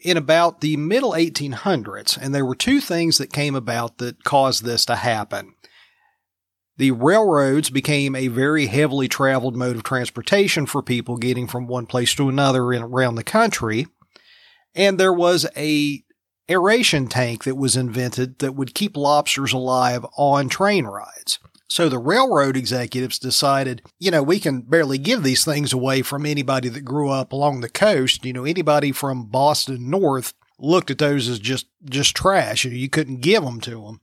in 0.00 0.16
about 0.16 0.60
the 0.60 0.76
middle 0.76 1.12
1800s. 1.12 2.18
And 2.20 2.34
there 2.34 2.44
were 2.44 2.54
two 2.54 2.80
things 2.80 3.18
that 3.18 3.32
came 3.32 3.54
about 3.54 3.98
that 3.98 4.22
caused 4.24 4.64
this 4.64 4.84
to 4.86 4.96
happen. 4.96 5.54
The 6.76 6.90
railroads 6.90 7.70
became 7.70 8.14
a 8.14 8.28
very 8.28 8.66
heavily 8.66 9.08
traveled 9.08 9.56
mode 9.56 9.76
of 9.76 9.84
transportation 9.84 10.66
for 10.66 10.82
people 10.82 11.16
getting 11.16 11.46
from 11.46 11.66
one 11.66 11.86
place 11.86 12.14
to 12.16 12.28
another 12.28 12.72
in, 12.72 12.82
around 12.82 13.14
the 13.14 13.24
country. 13.24 13.86
And 14.74 14.98
there 14.98 15.12
was 15.12 15.46
a 15.56 16.03
aeration 16.48 17.06
tank 17.08 17.44
that 17.44 17.56
was 17.56 17.76
invented 17.76 18.38
that 18.38 18.54
would 18.54 18.74
keep 18.74 18.96
lobsters 18.96 19.52
alive 19.52 20.04
on 20.16 20.48
train 20.48 20.84
rides. 20.86 21.38
So 21.68 21.88
the 21.88 21.98
railroad 21.98 22.56
executives 22.56 23.18
decided, 23.18 23.82
you 23.98 24.10
know, 24.10 24.22
we 24.22 24.38
can 24.38 24.60
barely 24.60 24.98
give 24.98 25.22
these 25.22 25.44
things 25.44 25.72
away 25.72 26.02
from 26.02 26.26
anybody 26.26 26.68
that 26.68 26.82
grew 26.82 27.10
up 27.10 27.32
along 27.32 27.60
the 27.60 27.68
coast. 27.68 28.24
You 28.24 28.32
know, 28.32 28.44
anybody 28.44 28.92
from 28.92 29.26
Boston 29.26 29.90
north 29.90 30.34
looked 30.58 30.90
at 30.90 30.98
those 30.98 31.28
as 31.28 31.38
just, 31.38 31.66
just 31.84 32.14
trash. 32.14 32.64
You 32.64 32.88
couldn't 32.88 33.22
give 33.22 33.42
them 33.42 33.60
to 33.62 33.82
them. 33.82 34.00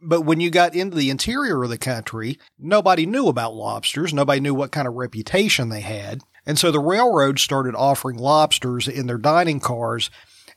But 0.00 0.22
when 0.22 0.40
you 0.40 0.50
got 0.50 0.74
into 0.74 0.96
the 0.96 1.10
interior 1.10 1.62
of 1.62 1.70
the 1.70 1.78
country, 1.78 2.38
nobody 2.58 3.06
knew 3.06 3.28
about 3.28 3.54
lobsters. 3.54 4.12
Nobody 4.12 4.40
knew 4.40 4.54
what 4.54 4.72
kind 4.72 4.88
of 4.88 4.94
reputation 4.94 5.68
they 5.68 5.80
had. 5.80 6.22
And 6.44 6.58
so 6.58 6.72
the 6.72 6.80
railroad 6.80 7.38
started 7.38 7.76
offering 7.76 8.18
lobsters 8.18 8.88
in 8.88 9.06
their 9.06 9.18
dining 9.18 9.60
cars 9.60 10.10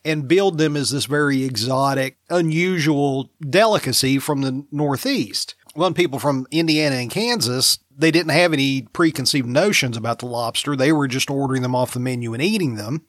and 0.06 0.28
billed 0.28 0.60
them 0.60 0.78
as 0.78 0.92
this 0.92 1.06
very 1.06 1.44
exotic, 1.44 2.18
unusual 2.30 3.32
delicacy 3.42 4.20
from 4.20 4.42
the 4.42 4.66
Northeast. 4.72 5.56
When 5.74 5.94
people 5.96 6.20
from 6.20 6.48
Indiana 6.52 6.96
and 6.96 7.10
Kansas, 7.10 7.80
they 7.98 8.12
didn't 8.12 8.32
have 8.32 8.54
any 8.54 8.84
preconceived 8.84 9.48
notions 9.48 9.98
about 9.98 10.20
the 10.20 10.28
lobster. 10.28 10.76
They 10.76 10.92
were 10.92 11.08
just 11.08 11.30
ordering 11.30 11.64
them 11.64 11.76
off 11.76 11.94
the 11.94 12.00
menu 12.00 12.34
and 12.34 12.44
eating 12.44 12.76
them. 12.76 13.06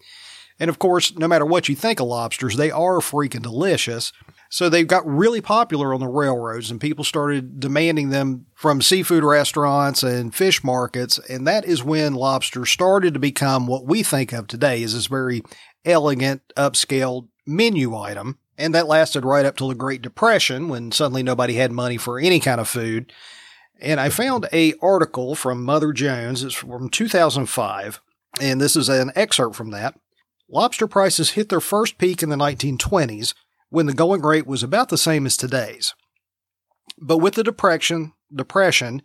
And 0.59 0.71
of 0.71 0.79
course, 0.79 1.15
no 1.17 1.29
matter 1.29 1.45
what 1.45 1.69
you 1.69 1.77
think 1.77 2.01
of 2.01 2.07
lobsters, 2.07 2.57
they 2.57 2.71
are 2.71 2.99
freaking 3.01 3.43
delicious. 3.43 4.13
So 4.49 4.69
they 4.69 4.85
got 4.85 5.07
really 5.07 5.41
popular 5.41 5.93
on 5.93 6.01
the 6.01 6.09
railroads 6.09 6.71
and 6.71 6.81
people 6.81 7.05
started 7.05 7.59
demanding 7.59 8.11
them 8.11 8.47
from 8.55 8.81
seafood 8.81 9.25
restaurants 9.25 10.03
and 10.03 10.35
fish 10.35 10.63
markets. 10.63 11.19
And 11.29 11.47
that 11.47 11.65
is 11.65 11.83
when 11.83 12.15
lobster 12.15 12.65
started 12.65 13.15
to 13.15 13.21
become 13.21 13.67
what 13.67 13.87
we 13.87 14.03
think 14.03 14.33
of 14.33 14.47
today 14.47 14.83
as 14.83 14.95
this 14.95 15.07
very 15.07 15.43
elegant, 15.85 16.43
upscale 16.57 17.29
menu 17.47 17.97
item. 17.97 18.39
And 18.59 18.75
that 18.75 18.87
lasted 18.87 19.25
right 19.25 19.45
up 19.45 19.57
till 19.57 19.69
the 19.69 19.75
Great 19.75 20.01
Depression 20.01 20.69
when 20.69 20.91
suddenly 20.93 21.23
nobody 21.23 21.55
had 21.55 21.73
money 21.73 21.99
for 21.99 22.19
any 22.19 22.41
kind 22.41 22.61
of 22.61 22.69
food. 22.69 23.13
And 23.81 24.01
I 24.01 24.09
found 24.09 24.49
a 24.53 24.75
article 24.81 25.35
from 25.35 25.63
Mother 25.63 25.93
Jones. 25.93 26.43
It's 26.43 26.55
from 26.55 26.89
2005. 26.89 28.01
And 28.41 28.61
this 28.61 28.77
is 28.77 28.89
an 28.89 29.13
excerpt 29.15 29.57
from 29.57 29.71
that. 29.73 29.95
Lobster 30.49 30.87
prices 30.87 31.31
hit 31.31 31.49
their 31.49 31.61
first 31.61 31.99
peak 31.99 32.23
in 32.23 32.29
the 32.29 32.37
1920s 32.37 33.35
when 33.71 33.87
the 33.87 33.95
going 33.95 34.23
rate 34.23 34.47
was 34.47 34.63
about 34.63 34.89
the 34.89 34.99
same 34.99 35.27
as 35.27 35.37
today's. 35.37 35.95
But 36.99 37.19
with 37.19 37.35
the 37.35 37.45
depression, 37.45 38.13
depression, 38.35 39.03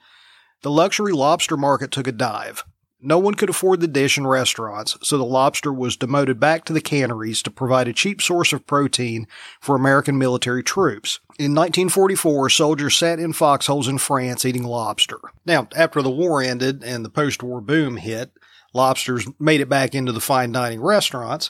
the 0.61 0.71
luxury 0.71 1.11
lobster 1.11 1.57
market 1.57 1.91
took 1.91 2.07
a 2.07 2.11
dive. 2.11 2.63
No 3.03 3.17
one 3.17 3.33
could 3.33 3.49
afford 3.49 3.81
the 3.81 3.87
dish 3.87 4.15
in 4.19 4.27
restaurants, 4.27 4.95
so 5.01 5.17
the 5.17 5.25
lobster 5.25 5.73
was 5.73 5.97
demoted 5.97 6.39
back 6.39 6.65
to 6.65 6.73
the 6.73 6.81
canneries 6.81 7.41
to 7.41 7.49
provide 7.49 7.87
a 7.87 7.93
cheap 7.93 8.21
source 8.21 8.53
of 8.53 8.67
protein 8.67 9.25
for 9.59 9.75
American 9.75 10.19
military 10.19 10.61
troops. 10.61 11.19
In 11.39 11.55
1944, 11.55 12.51
soldiers 12.51 12.95
sat 12.95 13.17
in 13.17 13.33
foxholes 13.33 13.87
in 13.87 13.97
France 13.97 14.45
eating 14.45 14.63
lobster. 14.63 15.17
Now, 15.47 15.67
after 15.75 16.03
the 16.03 16.11
war 16.11 16.43
ended 16.43 16.83
and 16.83 17.03
the 17.03 17.09
post-war 17.09 17.59
boom 17.59 17.97
hit, 17.97 18.33
lobsters 18.71 19.27
made 19.39 19.61
it 19.61 19.69
back 19.69 19.95
into 19.95 20.11
the 20.11 20.21
fine 20.21 20.51
dining 20.51 20.81
restaurants, 20.81 21.49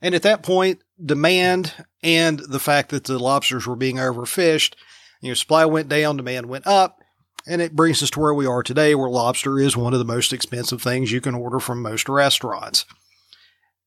and 0.00 0.14
at 0.14 0.22
that 0.22 0.44
point, 0.44 0.82
demand 1.04 1.74
and 2.02 2.38
the 2.38 2.60
fact 2.60 2.90
that 2.90 3.04
the 3.04 3.18
lobsters 3.18 3.66
were 3.66 3.76
being 3.76 3.96
overfished, 3.96 4.74
you 5.20 5.28
know, 5.30 5.34
supply 5.34 5.64
went 5.64 5.88
down, 5.88 6.16
demand 6.16 6.46
went 6.46 6.66
up. 6.66 6.98
And 7.46 7.60
it 7.60 7.74
brings 7.74 8.02
us 8.02 8.10
to 8.10 8.20
where 8.20 8.34
we 8.34 8.46
are 8.46 8.62
today, 8.62 8.94
where 8.94 9.10
lobster 9.10 9.58
is 9.58 9.76
one 9.76 9.92
of 9.92 9.98
the 9.98 10.04
most 10.04 10.32
expensive 10.32 10.80
things 10.80 11.10
you 11.10 11.20
can 11.20 11.34
order 11.34 11.58
from 11.58 11.82
most 11.82 12.08
restaurants. 12.08 12.84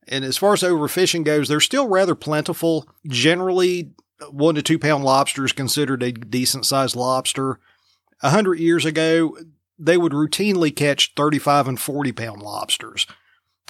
And 0.06 0.24
as 0.24 0.36
far 0.36 0.52
as 0.52 0.62
overfishing 0.62 1.24
goes, 1.24 1.48
they're 1.48 1.60
still 1.60 1.88
rather 1.88 2.14
plentiful. 2.14 2.86
Generally, 3.06 3.92
one 4.30 4.54
to 4.54 4.62
two 4.62 4.78
pound 4.78 5.04
lobster 5.04 5.44
is 5.44 5.52
considered 5.52 6.02
a 6.02 6.12
decent 6.12 6.66
sized 6.66 6.96
lobster. 6.96 7.58
A 8.22 8.30
hundred 8.30 8.58
years 8.58 8.84
ago, 8.84 9.36
they 9.78 9.96
would 9.96 10.12
routinely 10.12 10.74
catch 10.74 11.12
35 11.14 11.68
and 11.68 11.80
40 11.80 12.12
pound 12.12 12.42
lobsters. 12.42 13.06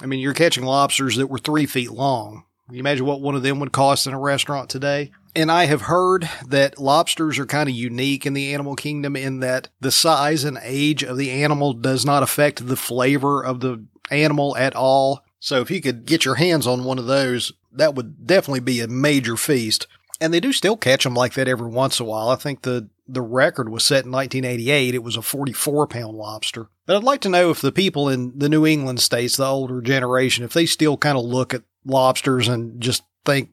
I 0.01 0.05
mean, 0.05 0.19
you're 0.19 0.33
catching 0.33 0.63
lobsters 0.63 1.15
that 1.15 1.27
were 1.27 1.39
three 1.39 1.65
feet 1.65 1.91
long. 1.91 2.43
Can 2.67 2.75
you 2.75 2.81
imagine 2.81 3.05
what 3.05 3.21
one 3.21 3.35
of 3.35 3.43
them 3.43 3.61
would 3.61 3.71
cost 3.71 4.07
in 4.07 4.13
a 4.13 4.19
restaurant 4.19 4.69
today? 4.69 5.11
And 5.33 5.49
I 5.49 5.65
have 5.65 5.83
heard 5.83 6.29
that 6.47 6.79
lobsters 6.79 7.39
are 7.39 7.45
kind 7.45 7.69
of 7.69 7.75
unique 7.75 8.25
in 8.25 8.33
the 8.33 8.53
animal 8.53 8.75
kingdom 8.75 9.15
in 9.15 9.39
that 9.39 9.69
the 9.79 9.91
size 9.91 10.43
and 10.43 10.59
age 10.61 11.01
of 11.01 11.15
the 11.15 11.31
animal 11.31 11.71
does 11.71 12.05
not 12.05 12.23
affect 12.23 12.67
the 12.67 12.75
flavor 12.75 13.41
of 13.41 13.61
the 13.61 13.85
animal 14.11 14.57
at 14.57 14.75
all. 14.75 15.23
So 15.39 15.61
if 15.61 15.71
you 15.71 15.79
could 15.79 16.05
get 16.05 16.25
your 16.25 16.35
hands 16.35 16.67
on 16.67 16.83
one 16.83 16.99
of 16.99 17.05
those, 17.05 17.53
that 17.71 17.95
would 17.95 18.27
definitely 18.27 18.59
be 18.59 18.81
a 18.81 18.87
major 18.87 19.37
feast. 19.37 19.87
And 20.19 20.33
they 20.33 20.41
do 20.41 20.51
still 20.51 20.75
catch 20.75 21.05
them 21.05 21.13
like 21.13 21.35
that 21.35 21.47
every 21.47 21.69
once 21.69 21.99
in 21.99 22.05
a 22.05 22.09
while. 22.09 22.29
I 22.29 22.35
think 22.35 22.63
the 22.63 22.89
the 23.07 23.21
record 23.21 23.69
was 23.69 23.85
set 23.85 24.05
in 24.05 24.11
1988. 24.11 24.93
It 24.93 25.03
was 25.03 25.15
a 25.15 25.21
44 25.21 25.87
pound 25.87 26.17
lobster. 26.17 26.67
But 26.85 26.97
I'd 26.97 27.03
like 27.03 27.21
to 27.21 27.29
know 27.29 27.51
if 27.51 27.61
the 27.61 27.71
people 27.71 28.09
in 28.09 28.37
the 28.37 28.49
New 28.49 28.65
England 28.65 28.99
states, 28.99 29.37
the 29.37 29.45
older 29.45 29.81
generation, 29.81 30.43
if 30.43 30.53
they 30.53 30.65
still 30.65 30.97
kind 30.97 31.17
of 31.17 31.23
look 31.23 31.53
at 31.53 31.63
lobsters 31.87 32.47
and 32.47 32.79
just 32.81 33.03
think, 33.25 33.49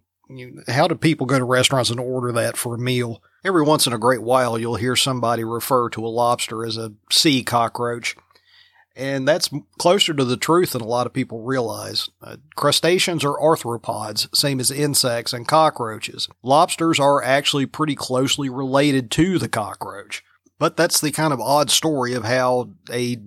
how 0.68 0.88
do 0.88 0.94
people 0.94 1.26
go 1.26 1.38
to 1.38 1.44
restaurants 1.44 1.90
and 1.90 2.00
order 2.00 2.32
that 2.32 2.56
for 2.56 2.74
a 2.74 2.78
meal? 2.78 3.22
Every 3.44 3.62
once 3.62 3.86
in 3.86 3.92
a 3.92 3.98
great 3.98 4.22
while, 4.22 4.58
you'll 4.58 4.76
hear 4.76 4.96
somebody 4.96 5.44
refer 5.44 5.88
to 5.90 6.04
a 6.04 6.08
lobster 6.08 6.64
as 6.64 6.76
a 6.76 6.92
sea 7.10 7.42
cockroach. 7.42 8.16
And 8.96 9.26
that's 9.26 9.50
closer 9.78 10.14
to 10.14 10.24
the 10.24 10.36
truth 10.36 10.70
than 10.72 10.80
a 10.80 10.86
lot 10.86 11.06
of 11.06 11.12
people 11.12 11.42
realize. 11.42 12.08
Uh, 12.22 12.36
crustaceans 12.54 13.24
are 13.24 13.38
arthropods, 13.38 14.34
same 14.34 14.60
as 14.60 14.70
insects 14.70 15.32
and 15.32 15.48
cockroaches. 15.48 16.28
Lobsters 16.42 17.00
are 17.00 17.22
actually 17.22 17.66
pretty 17.66 17.96
closely 17.96 18.48
related 18.48 19.10
to 19.12 19.38
the 19.38 19.48
cockroach. 19.48 20.22
But 20.58 20.76
that's 20.76 21.00
the 21.00 21.10
kind 21.10 21.32
of 21.32 21.40
odd 21.40 21.70
story 21.70 22.14
of 22.14 22.24
how 22.24 22.70
a 22.90 23.18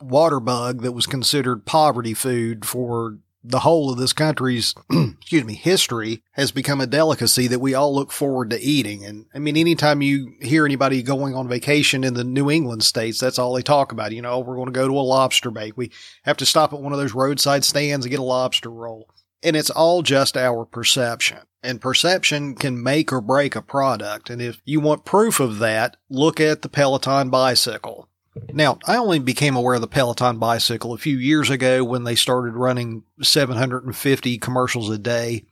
water 0.00 0.40
bug 0.40 0.82
that 0.82 0.92
was 0.92 1.06
considered 1.06 1.64
poverty 1.64 2.12
food 2.12 2.64
for 2.64 3.18
the 3.46 3.60
whole 3.60 3.92
of 3.92 3.98
this 3.98 4.14
country's, 4.14 4.74
excuse 4.90 5.44
me, 5.44 5.54
history 5.54 6.22
has 6.32 6.50
become 6.50 6.80
a 6.80 6.86
delicacy 6.86 7.46
that 7.46 7.58
we 7.58 7.74
all 7.74 7.94
look 7.94 8.10
forward 8.10 8.48
to 8.50 8.60
eating. 8.60 9.04
And 9.04 9.26
I 9.34 9.38
mean, 9.38 9.58
anytime 9.58 10.00
you 10.00 10.32
hear 10.40 10.64
anybody 10.64 11.02
going 11.02 11.34
on 11.34 11.46
vacation 11.46 12.04
in 12.04 12.14
the 12.14 12.24
New 12.24 12.50
England 12.50 12.84
states, 12.84 13.20
that's 13.20 13.38
all 13.38 13.52
they 13.52 13.62
talk 13.62 13.92
about. 13.92 14.12
You 14.12 14.22
know, 14.22 14.38
we're 14.38 14.56
going 14.56 14.66
to 14.66 14.72
go 14.72 14.88
to 14.88 14.98
a 14.98 15.00
lobster 15.00 15.50
bake. 15.50 15.76
We 15.76 15.90
have 16.22 16.38
to 16.38 16.46
stop 16.46 16.72
at 16.72 16.80
one 16.80 16.94
of 16.94 16.98
those 16.98 17.14
roadside 17.14 17.64
stands 17.64 18.06
and 18.06 18.10
get 18.10 18.18
a 18.18 18.24
lobster 18.24 18.70
roll. 18.70 19.10
And 19.42 19.56
it's 19.56 19.70
all 19.70 20.00
just 20.00 20.38
our 20.38 20.64
perception. 20.64 21.40
And 21.62 21.80
perception 21.80 22.54
can 22.54 22.82
make 22.82 23.12
or 23.12 23.20
break 23.20 23.54
a 23.54 23.62
product. 23.62 24.30
And 24.30 24.40
if 24.40 24.62
you 24.64 24.80
want 24.80 25.04
proof 25.04 25.38
of 25.38 25.58
that, 25.58 25.98
look 26.08 26.40
at 26.40 26.62
the 26.62 26.70
Peloton 26.70 27.28
bicycle. 27.28 28.08
Now, 28.54 28.78
I 28.86 28.96
only 28.96 29.18
became 29.18 29.56
aware 29.56 29.74
of 29.74 29.80
the 29.80 29.88
Peloton 29.88 30.38
bicycle 30.38 30.92
a 30.92 30.98
few 30.98 31.18
years 31.18 31.50
ago 31.50 31.82
when 31.82 32.04
they 32.04 32.14
started 32.14 32.54
running 32.54 33.02
750 33.20 34.38
commercials 34.38 34.88
a 34.90 34.98
day. 34.98 35.44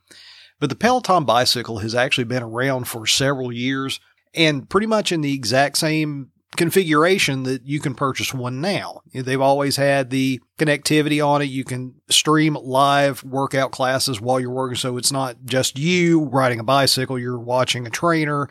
But 0.61 0.69
the 0.69 0.77
Peloton 0.77 1.25
bicycle 1.25 1.79
has 1.79 1.93
actually 1.93 2.23
been 2.23 2.43
around 2.43 2.87
for 2.87 3.05
several 3.05 3.51
years 3.51 3.99
and 4.33 4.69
pretty 4.69 4.87
much 4.87 5.11
in 5.11 5.19
the 5.19 5.33
exact 5.33 5.77
same 5.77 6.29
configuration 6.55 7.43
that 7.43 7.65
you 7.65 7.81
can 7.81 7.93
purchase 7.93 8.33
one 8.33 8.61
now. 8.61 9.01
They've 9.13 9.41
always 9.41 9.75
had 9.75 10.09
the 10.09 10.39
connectivity 10.57 11.25
on 11.25 11.41
it. 11.41 11.49
You 11.49 11.65
can 11.65 11.95
stream 12.09 12.53
live 12.53 13.21
workout 13.25 13.73
classes 13.73 14.21
while 14.21 14.39
you're 14.39 14.49
working. 14.49 14.77
So 14.77 14.95
it's 14.95 15.11
not 15.11 15.43
just 15.43 15.77
you 15.77 16.23
riding 16.23 16.59
a 16.61 16.63
bicycle. 16.63 17.19
You're 17.19 17.37
watching 17.37 17.85
a 17.85 17.89
trainer 17.89 18.47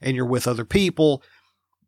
and 0.00 0.14
you're 0.14 0.26
with 0.26 0.46
other 0.46 0.64
people. 0.64 1.24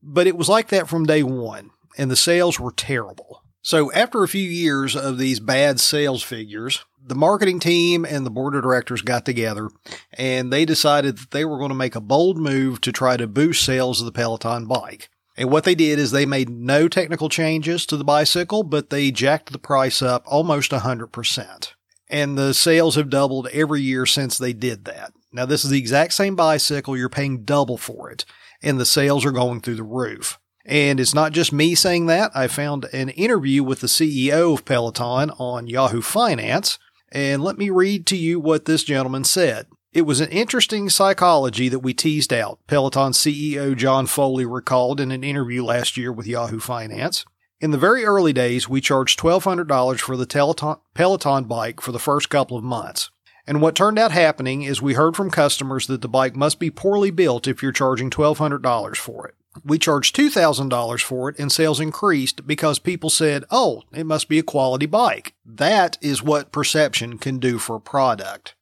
But 0.03 0.27
it 0.27 0.37
was 0.37 0.49
like 0.49 0.69
that 0.71 0.89
from 0.89 1.07
day 1.07 1.23
one 1.23 1.71
and 1.97 2.11
the 2.11 2.17
sales 2.17 2.61
were 2.61 2.73
terrible. 2.73 3.43
So 3.63 3.93
after 3.93 4.23
a 4.23 4.29
few 4.29 4.49
years 4.49 4.97
of 4.97 5.19
these 5.19 5.41
bad 5.41 5.81
sales 5.81 6.23
figures, 6.23 6.85
the 7.05 7.15
marketing 7.15 7.61
team 7.61 8.05
and 8.05 8.25
the 8.25 8.31
board 8.31 8.55
of 8.55 8.63
directors 8.63 9.03
got 9.03 9.25
together 9.25 9.71
and 10.13 10.53
they 10.53 10.65
decided 10.65 11.19
that 11.19 11.31
they 11.31 11.45
were 11.45 11.59
going 11.59 11.71
to 11.71 11.75
make 11.75 11.95
a 11.95 12.01
bold 12.01 12.39
move 12.39 12.81
to 12.83 12.93
try 12.93 13.17
to 13.17 13.27
boost 13.27 13.65
sales 13.65 14.01
of 14.01 14.07
the 14.07 14.13
Peloton 14.13 14.67
bike. 14.67 15.09
And 15.37 15.51
what 15.51 15.65
they 15.65 15.75
did 15.75 15.99
is 15.99 16.11
they 16.11 16.27
made 16.27 16.51
no 16.51 16.89
technical 16.89 17.29
changes 17.29 17.87
to 17.87 17.97
the 17.97 18.05
bicycle, 18.05 18.65
but 18.65 18.91
they 18.91 19.11
jacked 19.11 19.53
the 19.53 19.59
price 19.59 20.03
up 20.03 20.25
almost 20.27 20.73
100%. 20.73 21.73
And 22.11 22.37
the 22.37 22.55
sales 22.55 22.97
have 22.97 23.11
doubled 23.11 23.47
every 23.53 23.81
year 23.81 24.05
since 24.05 24.37
they 24.37 24.53
did 24.53 24.85
that. 24.87 25.13
Now, 25.33 25.47
this 25.47 25.65
is 25.65 25.71
the 25.71 25.79
exact 25.79 26.15
same 26.15 26.35
bicycle. 26.35 26.97
You're 26.97 27.09
paying 27.09 27.45
double 27.45 27.77
for 27.77 28.11
it, 28.11 28.25
and 28.63 28.81
the 28.81 28.87
sales 28.87 29.25
are 29.25 29.31
going 29.31 29.61
through 29.61 29.77
the 29.77 29.83
roof. 29.83 30.39
And 30.69 31.01
it's 31.01 31.15
not 31.15 31.33
just 31.33 31.51
me 31.51 31.75
saying 31.75 32.07
that. 32.07 32.31
I 32.35 32.47
found 32.47 32.85
an 32.93 33.09
interview 33.09 33.65
with 33.65 33.81
the 33.81 33.87
CEO 33.87 34.53
of 34.53 34.67
Peloton 34.67 35.31
on 35.39 35.67
Yahoo 35.67 36.03
Finance. 36.03 36.79
And 37.11 37.43
let 37.43 37.57
me 37.57 37.71
read 37.71 38.07
to 38.09 38.17
you 38.17 38.39
what 38.39 38.67
this 38.67 38.85
gentleman 38.85 39.25
said. 39.25 39.67
It 39.95 40.03
was 40.03 40.21
an 40.21 40.29
interesting 40.29 40.91
psychology 40.91 41.71
that 41.71 41.79
we 41.79 41.95
teased 41.95 42.35
out, 42.35 42.59
Peloton 42.67 43.13
CEO 43.13 43.75
John 43.75 44.07
Foley 44.07 44.45
recalled 44.45 45.01
in 45.01 45.11
an 45.11 45.25
interview 45.25 45.65
last 45.65 45.97
year 45.97 46.13
with 46.13 46.27
Yahoo 46.27 46.61
Finance. 46.61 47.25
In 47.61 47.71
the 47.71 47.79
very 47.79 48.05
early 48.05 48.35
days, 48.35 48.69
we 48.69 48.83
charged 48.83 49.19
$1,200 49.19 49.99
for 49.99 50.19
the 50.19 50.77
Peloton 50.95 51.45
bike 51.45 51.81
for 51.81 51.93
the 51.93 51.99
first 51.99 52.29
couple 52.29 52.59
of 52.59 52.63
months. 52.63 53.11
And 53.47 53.63
what 53.63 53.75
turned 53.75 53.99
out 53.99 54.13
happening 54.13 54.63
is 54.63 54.83
we 54.83 54.93
heard 54.93 55.17
from 55.17 55.31
customers 55.31 55.87
that 55.87 56.03
the 56.03 56.09
bike 56.09 56.37
must 56.37 56.59
be 56.59 56.71
poorly 56.71 57.11
built 57.11 57.49
if 57.49 57.63
you're 57.63 57.73
charging 57.73 58.11
$1,200 58.11 58.97
for 58.97 59.27
it. 59.27 59.35
We 59.65 59.79
charged 59.79 60.15
$2,000 60.15 61.03
for 61.03 61.29
it 61.31 61.39
and 61.39 61.51
sales 61.51 61.81
increased 61.81 62.47
because 62.47 62.79
people 62.79 63.11
said, 63.11 63.45
oh, 63.51 63.83
it 63.93 64.05
must 64.05 64.29
be 64.29 64.39
a 64.39 64.45
quality 64.45 64.87
bike. 64.87 65.35
That 65.45 65.99
is 66.01 66.23
what 66.23 66.53
perception 66.53 67.19
can 67.19 67.39
do 67.39 67.59
for 67.59 67.77
a 67.77 67.81
product. 67.81 68.55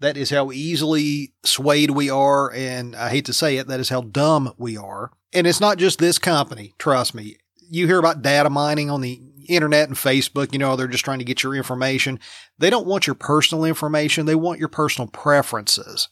That 0.00 0.16
is 0.16 0.30
how 0.30 0.50
easily 0.50 1.32
swayed 1.44 1.90
we 1.90 2.10
are. 2.10 2.52
And 2.52 2.96
I 2.96 3.10
hate 3.10 3.26
to 3.26 3.32
say 3.32 3.56
it, 3.56 3.68
that 3.68 3.80
is 3.80 3.90
how 3.90 4.02
dumb 4.02 4.54
we 4.58 4.76
are. 4.76 5.12
And 5.32 5.46
it's 5.46 5.60
not 5.60 5.78
just 5.78 5.98
this 5.98 6.18
company. 6.18 6.74
Trust 6.78 7.14
me. 7.14 7.36
You 7.70 7.86
hear 7.86 7.98
about 7.98 8.22
data 8.22 8.50
mining 8.50 8.90
on 8.90 9.00
the 9.00 9.20
internet 9.44 9.88
and 9.88 9.96
Facebook, 9.96 10.52
you 10.52 10.58
know, 10.58 10.76
they're 10.76 10.86
just 10.86 11.04
trying 11.04 11.18
to 11.18 11.24
get 11.24 11.42
your 11.42 11.54
information. 11.54 12.20
They 12.58 12.70
don't 12.70 12.86
want 12.86 13.06
your 13.06 13.14
personal 13.14 13.64
information. 13.64 14.26
They 14.26 14.34
want 14.34 14.58
your 14.58 14.68
personal 14.68 15.08
preferences 15.08 16.08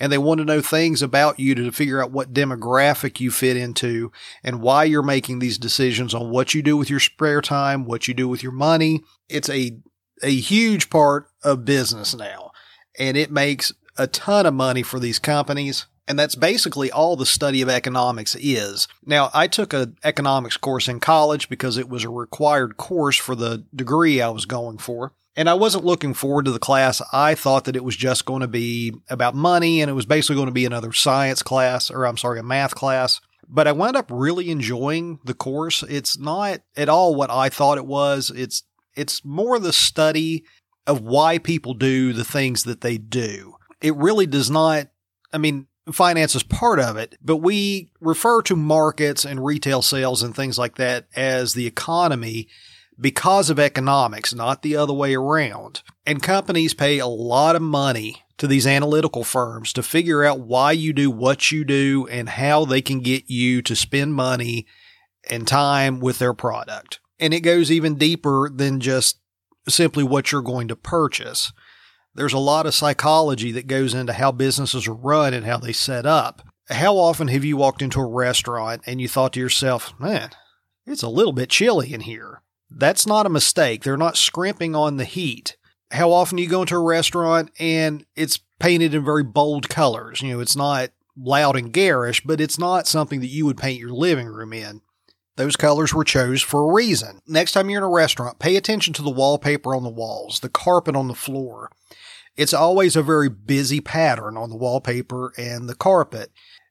and 0.00 0.12
they 0.12 0.18
want 0.18 0.38
to 0.38 0.44
know 0.44 0.60
things 0.60 1.02
about 1.02 1.38
you 1.38 1.54
to 1.54 1.70
figure 1.70 2.02
out 2.02 2.10
what 2.10 2.32
demographic 2.32 3.20
you 3.20 3.30
fit 3.30 3.56
into 3.56 4.10
and 4.42 4.60
why 4.60 4.84
you're 4.84 5.02
making 5.02 5.38
these 5.38 5.58
decisions 5.58 6.14
on 6.14 6.30
what 6.30 6.54
you 6.54 6.62
do 6.62 6.76
with 6.76 6.90
your 6.90 7.00
spare 7.00 7.40
time, 7.40 7.84
what 7.84 8.08
you 8.08 8.14
do 8.14 8.28
with 8.28 8.42
your 8.42 8.52
money. 8.52 9.00
It's 9.28 9.48
a, 9.48 9.78
a 10.22 10.34
huge 10.34 10.90
part 10.90 11.28
of 11.42 11.64
business 11.64 12.14
now 12.14 12.52
and 12.98 13.16
it 13.16 13.30
makes 13.30 13.72
a 13.96 14.06
ton 14.06 14.46
of 14.46 14.54
money 14.54 14.82
for 14.82 14.98
these 14.98 15.18
companies. 15.18 15.86
And 16.08 16.18
that's 16.18 16.34
basically 16.34 16.90
all 16.90 17.16
the 17.16 17.26
study 17.26 17.60
of 17.60 17.68
economics 17.68 18.34
is. 18.40 18.88
Now, 19.04 19.30
I 19.34 19.46
took 19.46 19.74
an 19.74 19.98
economics 20.02 20.56
course 20.56 20.88
in 20.88 21.00
college 21.00 21.50
because 21.50 21.76
it 21.76 21.88
was 21.88 22.02
a 22.02 22.08
required 22.08 22.78
course 22.78 23.18
for 23.18 23.34
the 23.34 23.66
degree 23.74 24.22
I 24.22 24.30
was 24.30 24.46
going 24.46 24.78
for. 24.78 25.12
And 25.36 25.50
I 25.50 25.54
wasn't 25.54 25.84
looking 25.84 26.14
forward 26.14 26.46
to 26.46 26.50
the 26.50 26.58
class. 26.58 27.02
I 27.12 27.34
thought 27.34 27.64
that 27.66 27.76
it 27.76 27.84
was 27.84 27.94
just 27.94 28.24
going 28.24 28.40
to 28.40 28.48
be 28.48 28.94
about 29.10 29.34
money 29.34 29.82
and 29.82 29.90
it 29.90 29.94
was 29.94 30.06
basically 30.06 30.36
going 30.36 30.46
to 30.46 30.52
be 30.52 30.64
another 30.64 30.94
science 30.94 31.42
class, 31.42 31.90
or 31.90 32.06
I'm 32.06 32.16
sorry, 32.16 32.40
a 32.40 32.42
math 32.42 32.74
class. 32.74 33.20
But 33.46 33.68
I 33.68 33.72
wound 33.72 33.96
up 33.96 34.10
really 34.10 34.50
enjoying 34.50 35.20
the 35.24 35.34
course. 35.34 35.82
It's 35.82 36.18
not 36.18 36.62
at 36.74 36.88
all 36.88 37.14
what 37.14 37.30
I 37.30 37.50
thought 37.50 37.78
it 37.78 37.86
was. 37.86 38.32
It's, 38.34 38.62
it's 38.96 39.24
more 39.24 39.58
the 39.58 39.74
study 39.74 40.44
of 40.86 41.02
why 41.02 41.36
people 41.36 41.74
do 41.74 42.14
the 42.14 42.24
things 42.24 42.64
that 42.64 42.80
they 42.80 42.96
do. 42.96 43.56
It 43.82 43.94
really 43.94 44.26
does 44.26 44.50
not, 44.50 44.88
I 45.32 45.38
mean, 45.38 45.66
finance 45.94 46.34
is 46.34 46.42
part 46.42 46.80
of 46.80 46.96
it, 46.96 47.16
but 47.22 47.36
we 47.36 47.90
refer 48.00 48.42
to 48.42 48.56
markets 48.56 49.24
and 49.24 49.44
retail 49.44 49.82
sales 49.82 50.22
and 50.22 50.34
things 50.34 50.58
like 50.58 50.76
that 50.76 51.06
as 51.14 51.54
the 51.54 51.66
economy 51.66 52.48
because 53.00 53.50
of 53.50 53.58
economics, 53.58 54.34
not 54.34 54.62
the 54.62 54.76
other 54.76 54.92
way 54.92 55.14
around. 55.14 55.82
And 56.06 56.22
companies 56.22 56.74
pay 56.74 56.98
a 56.98 57.06
lot 57.06 57.56
of 57.56 57.62
money 57.62 58.24
to 58.38 58.46
these 58.46 58.66
analytical 58.66 59.24
firms 59.24 59.72
to 59.72 59.82
figure 59.82 60.24
out 60.24 60.40
why 60.40 60.72
you 60.72 60.92
do 60.92 61.10
what 61.10 61.50
you 61.50 61.64
do 61.64 62.06
and 62.10 62.28
how 62.28 62.64
they 62.64 62.80
can 62.80 63.00
get 63.00 63.28
you 63.28 63.62
to 63.62 63.76
spend 63.76 64.14
money 64.14 64.66
and 65.28 65.46
time 65.46 66.00
with 66.00 66.18
their 66.18 66.34
product. 66.34 67.00
And 67.18 67.34
it 67.34 67.40
goes 67.40 67.70
even 67.70 67.96
deeper 67.96 68.48
than 68.48 68.80
just 68.80 69.18
simply 69.68 70.04
what 70.04 70.30
you're 70.30 70.42
going 70.42 70.68
to 70.68 70.76
purchase. 70.76 71.52
There's 72.18 72.32
a 72.32 72.38
lot 72.38 72.66
of 72.66 72.74
psychology 72.74 73.52
that 73.52 73.68
goes 73.68 73.94
into 73.94 74.12
how 74.12 74.32
businesses 74.32 74.88
are 74.88 74.92
run 74.92 75.34
and 75.34 75.46
how 75.46 75.58
they 75.58 75.72
set 75.72 76.04
up. 76.04 76.42
How 76.68 76.96
often 76.96 77.28
have 77.28 77.44
you 77.44 77.56
walked 77.56 77.80
into 77.80 78.00
a 78.00 78.06
restaurant 78.06 78.82
and 78.86 79.00
you 79.00 79.06
thought 79.06 79.34
to 79.34 79.40
yourself, 79.40 79.94
man, 80.00 80.30
it's 80.84 81.04
a 81.04 81.08
little 81.08 81.32
bit 81.32 81.48
chilly 81.48 81.94
in 81.94 82.00
here? 82.00 82.42
That's 82.68 83.06
not 83.06 83.24
a 83.24 83.30
mistake. 83.30 83.84
They're 83.84 83.96
not 83.96 84.16
scrimping 84.16 84.74
on 84.74 84.96
the 84.96 85.04
heat. 85.04 85.56
How 85.92 86.10
often 86.10 86.38
do 86.38 86.42
you 86.42 86.48
go 86.48 86.62
into 86.62 86.74
a 86.74 86.82
restaurant 86.82 87.52
and 87.60 88.04
it's 88.16 88.40
painted 88.58 88.94
in 88.94 89.04
very 89.04 89.22
bold 89.22 89.68
colors? 89.68 90.20
You 90.20 90.32
know, 90.32 90.40
it's 90.40 90.56
not 90.56 90.90
loud 91.16 91.54
and 91.54 91.72
garish, 91.72 92.24
but 92.24 92.40
it's 92.40 92.58
not 92.58 92.88
something 92.88 93.20
that 93.20 93.28
you 93.28 93.46
would 93.46 93.58
paint 93.58 93.78
your 93.78 93.92
living 93.92 94.26
room 94.26 94.52
in. 94.52 94.80
Those 95.36 95.54
colors 95.54 95.94
were 95.94 96.02
chose 96.02 96.42
for 96.42 96.68
a 96.68 96.74
reason. 96.74 97.20
Next 97.28 97.52
time 97.52 97.70
you're 97.70 97.78
in 97.78 97.84
a 97.84 97.88
restaurant, 97.88 98.40
pay 98.40 98.56
attention 98.56 98.92
to 98.94 99.02
the 99.02 99.08
wallpaper 99.08 99.72
on 99.72 99.84
the 99.84 99.88
walls, 99.88 100.40
the 100.40 100.48
carpet 100.48 100.96
on 100.96 101.06
the 101.06 101.14
floor. 101.14 101.70
It's 102.38 102.54
always 102.54 102.94
a 102.94 103.02
very 103.02 103.28
busy 103.28 103.80
pattern 103.80 104.36
on 104.36 104.48
the 104.48 104.56
wallpaper 104.56 105.34
and 105.36 105.68
the 105.68 105.74
carpet. 105.74 106.30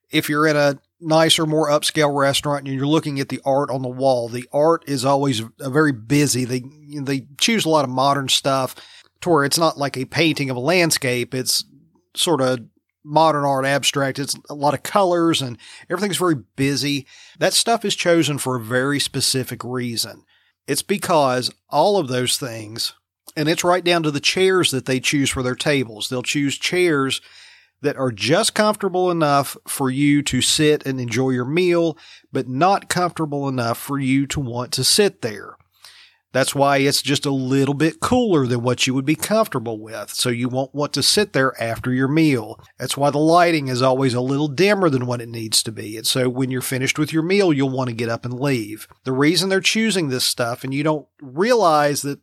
If 0.10 0.30
you're 0.30 0.48
in 0.48 0.56
a 0.56 0.80
nicer, 1.02 1.46
more 1.46 1.70
upscale 1.70 2.18
restaurant 2.18 2.66
and 2.66 2.74
you're 2.74 2.88
looking 2.88 3.20
at 3.20 3.28
the 3.28 3.42
art 3.44 3.70
on 3.70 3.82
the 3.82 3.90
wall, 3.90 4.30
the 4.30 4.48
art 4.54 4.86
is 4.88 5.04
always 5.04 5.42
a 5.60 5.70
very 5.70 5.92
busy. 5.92 6.46
They, 6.46 6.64
they 7.02 7.28
choose 7.38 7.66
a 7.66 7.70
lot 7.70 7.84
of 7.84 7.92
modern 7.92 8.30
stuff 8.30 8.76
to 9.20 9.30
where 9.30 9.44
it's 9.44 9.60
not 9.60 9.78
like 9.78 9.98
a 9.98 10.06
painting 10.06 10.50
of 10.50 10.56
a 10.56 10.62
landscape. 10.62 11.36
It's 11.36 11.65
sort 12.15 12.39
of 12.39 12.62
modern 13.04 13.44
art 13.44 13.65
abstract. 13.65 14.20
It's 14.20 14.38
a 14.50 14.56
lot 14.56 14.74
of 14.74 14.84
colors 14.84 15.41
and 15.41 15.58
everything's 15.89 16.15
very 16.15 16.38
busy. 16.56 17.06
That 17.39 17.54
stuff 17.54 17.84
is 17.84 17.94
chosen 17.94 18.38
for 18.38 18.56
a 18.56 18.63
very 18.63 19.02
specific 19.02 19.65
reason. 19.65 20.24
It's 20.65 20.82
because 20.82 21.54
all 21.70 21.98
of 21.98 22.08
those 22.08 22.38
things, 22.38 22.94
and 23.38 23.47
it's 23.47 23.63
right 23.63 23.84
down 23.84 24.02
to 24.04 24.12
the 24.12 24.19
chairs 24.19 24.71
that 24.71 24.86
they 24.86 25.00
choose 25.00 25.30
for 25.30 25.43
their 25.43 25.56
tables. 25.56 26.10
They'll 26.10 26.23
choose 26.23 26.58
chairs 26.58 27.21
that 27.82 27.95
are 27.95 28.12
just 28.12 28.56
comfortable 28.56 29.12
enough 29.12 29.56
for 29.67 29.91
you 29.91 30.23
to 30.23 30.41
sit 30.41 30.86
and 30.88 31.00
enjoy 31.00 31.30
your 31.30 31.45
meal, 31.45 31.97
but 32.34 32.50
not 32.50 32.89
comfortable 32.89 33.47
enough 33.47 33.78
for 33.78 34.00
you 34.00 34.26
to 34.26 34.39
want 34.39 34.71
to 34.73 34.84
sit 34.84 35.21
there. 35.21 35.56
That's 36.34 36.56
why 36.56 36.78
it's 36.78 37.02
just 37.02 37.26
a 37.26 37.32
little 37.32 37.73
bit 37.73 38.00
cooler 38.00 38.47
than 38.47 38.62
what 38.62 38.86
you 38.86 38.93
would 38.93 39.06
be 39.06 39.15
comfortable 39.15 39.80
with. 39.80 40.10
So 40.10 40.30
you 40.30 40.50
won't 40.50 40.76
want 40.76 40.93
to 40.93 41.04
sit 41.04 41.34
there 41.34 41.60
after 41.62 41.93
your 41.93 42.08
meal. 42.08 42.60
That's 42.78 42.97
why 42.97 43.12
the 43.12 43.17
lighting 43.17 43.69
is 43.69 43.82
always 43.82 44.13
a 44.13 44.21
little 44.21 44.47
dimmer 44.47 44.89
than 44.89 45.06
what 45.06 45.21
it 45.21 45.30
needs 45.30 45.63
to 45.63 45.71
be. 45.71 45.95
And 45.95 46.06
so 46.06 46.28
when 46.28 46.52
you're 46.52 46.62
finished 46.62 47.00
with 47.00 47.13
your 47.13 47.23
meal, 47.23 47.54
you'll 47.54 47.69
want 47.69 47.89
to 47.89 47.95
get 47.95 48.10
up 48.10 48.26
and 48.26 48.39
leave. 48.39 48.88
The 49.04 49.13
reason 49.13 49.50
they're 49.50 49.62
choosing 49.62 50.10
this 50.10 50.26
stuff 50.26 50.63
and 50.63 50.73
you 50.73 50.84
don't 50.84 51.08
realize 51.21 52.02
that 52.02 52.19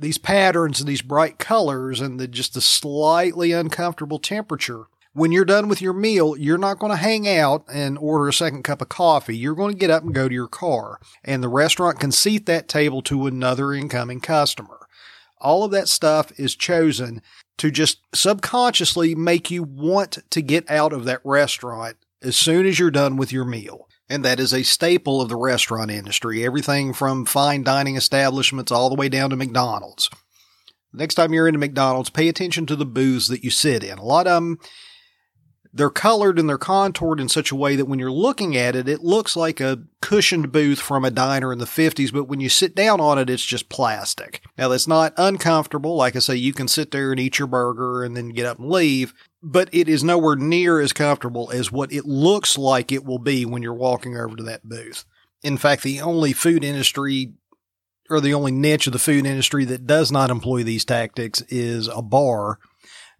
these 0.00 0.18
patterns 0.18 0.80
and 0.80 0.88
these 0.88 1.02
bright 1.02 1.38
colors 1.38 2.00
and 2.00 2.18
the 2.18 2.26
just 2.26 2.54
the 2.54 2.60
slightly 2.60 3.52
uncomfortable 3.52 4.18
temperature. 4.18 4.84
When 5.12 5.32
you're 5.32 5.44
done 5.44 5.68
with 5.68 5.82
your 5.82 5.92
meal, 5.92 6.36
you're 6.36 6.56
not 6.56 6.78
going 6.78 6.90
to 6.90 6.96
hang 6.96 7.28
out 7.28 7.64
and 7.72 7.98
order 7.98 8.28
a 8.28 8.32
second 8.32 8.62
cup 8.62 8.80
of 8.80 8.88
coffee. 8.88 9.36
You're 9.36 9.56
going 9.56 9.74
to 9.74 9.78
get 9.78 9.90
up 9.90 10.04
and 10.04 10.14
go 10.14 10.28
to 10.28 10.34
your 10.34 10.46
car, 10.48 11.00
and 11.24 11.42
the 11.42 11.48
restaurant 11.48 11.98
can 11.98 12.12
seat 12.12 12.46
that 12.46 12.68
table 12.68 13.02
to 13.02 13.26
another 13.26 13.72
incoming 13.72 14.20
customer. 14.20 14.86
All 15.38 15.64
of 15.64 15.72
that 15.72 15.88
stuff 15.88 16.32
is 16.38 16.54
chosen 16.54 17.22
to 17.58 17.70
just 17.70 17.98
subconsciously 18.14 19.14
make 19.14 19.50
you 19.50 19.64
want 19.64 20.18
to 20.30 20.42
get 20.42 20.70
out 20.70 20.92
of 20.92 21.04
that 21.04 21.20
restaurant 21.24 21.96
as 22.22 22.36
soon 22.36 22.64
as 22.64 22.78
you're 22.78 22.90
done 22.90 23.16
with 23.16 23.32
your 23.32 23.44
meal. 23.44 23.88
And 24.10 24.24
that 24.24 24.40
is 24.40 24.52
a 24.52 24.64
staple 24.64 25.22
of 25.22 25.28
the 25.28 25.36
restaurant 25.36 25.92
industry. 25.92 26.44
Everything 26.44 26.92
from 26.92 27.24
fine 27.24 27.62
dining 27.62 27.94
establishments 27.94 28.72
all 28.72 28.88
the 28.88 28.96
way 28.96 29.08
down 29.08 29.30
to 29.30 29.36
McDonald's. 29.36 30.10
Next 30.92 31.14
time 31.14 31.32
you're 31.32 31.46
in 31.46 31.54
a 31.54 31.58
McDonald's, 31.58 32.10
pay 32.10 32.28
attention 32.28 32.66
to 32.66 32.74
the 32.74 32.84
booths 32.84 33.28
that 33.28 33.44
you 33.44 33.50
sit 33.50 33.84
in. 33.84 33.98
A 33.98 34.04
lot 34.04 34.26
of 34.26 34.42
them 34.42 34.58
they're 35.72 35.90
colored 35.90 36.38
and 36.38 36.48
they're 36.48 36.58
contoured 36.58 37.20
in 37.20 37.28
such 37.28 37.52
a 37.52 37.56
way 37.56 37.76
that 37.76 37.84
when 37.84 37.98
you're 37.98 38.10
looking 38.10 38.56
at 38.56 38.74
it, 38.74 38.88
it 38.88 39.04
looks 39.04 39.36
like 39.36 39.60
a 39.60 39.82
cushioned 40.00 40.50
booth 40.50 40.80
from 40.80 41.04
a 41.04 41.10
diner 41.10 41.52
in 41.52 41.58
the 41.58 41.64
50s, 41.64 42.12
but 42.12 42.24
when 42.24 42.40
you 42.40 42.48
sit 42.48 42.74
down 42.74 43.00
on 43.00 43.18
it, 43.18 43.30
it's 43.30 43.44
just 43.44 43.68
plastic. 43.68 44.42
Now, 44.58 44.68
that's 44.68 44.88
not 44.88 45.14
uncomfortable. 45.16 45.94
Like 45.94 46.16
I 46.16 46.18
say, 46.18 46.34
you 46.34 46.52
can 46.52 46.66
sit 46.66 46.90
there 46.90 47.12
and 47.12 47.20
eat 47.20 47.38
your 47.38 47.48
burger 47.48 48.02
and 48.02 48.16
then 48.16 48.30
get 48.30 48.46
up 48.46 48.58
and 48.58 48.68
leave, 48.68 49.14
but 49.42 49.68
it 49.72 49.88
is 49.88 50.02
nowhere 50.02 50.36
near 50.36 50.80
as 50.80 50.92
comfortable 50.92 51.50
as 51.52 51.70
what 51.70 51.92
it 51.92 52.04
looks 52.04 52.58
like 52.58 52.90
it 52.90 53.04
will 53.04 53.20
be 53.20 53.44
when 53.44 53.62
you're 53.62 53.72
walking 53.72 54.16
over 54.16 54.34
to 54.36 54.42
that 54.42 54.68
booth. 54.68 55.04
In 55.42 55.56
fact, 55.56 55.84
the 55.84 56.00
only 56.00 56.32
food 56.32 56.64
industry 56.64 57.32
or 58.10 58.20
the 58.20 58.34
only 58.34 58.50
niche 58.50 58.88
of 58.88 58.92
the 58.92 58.98
food 58.98 59.24
industry 59.24 59.64
that 59.64 59.86
does 59.86 60.10
not 60.10 60.30
employ 60.30 60.64
these 60.64 60.84
tactics 60.84 61.42
is 61.42 61.86
a 61.86 62.02
bar 62.02 62.58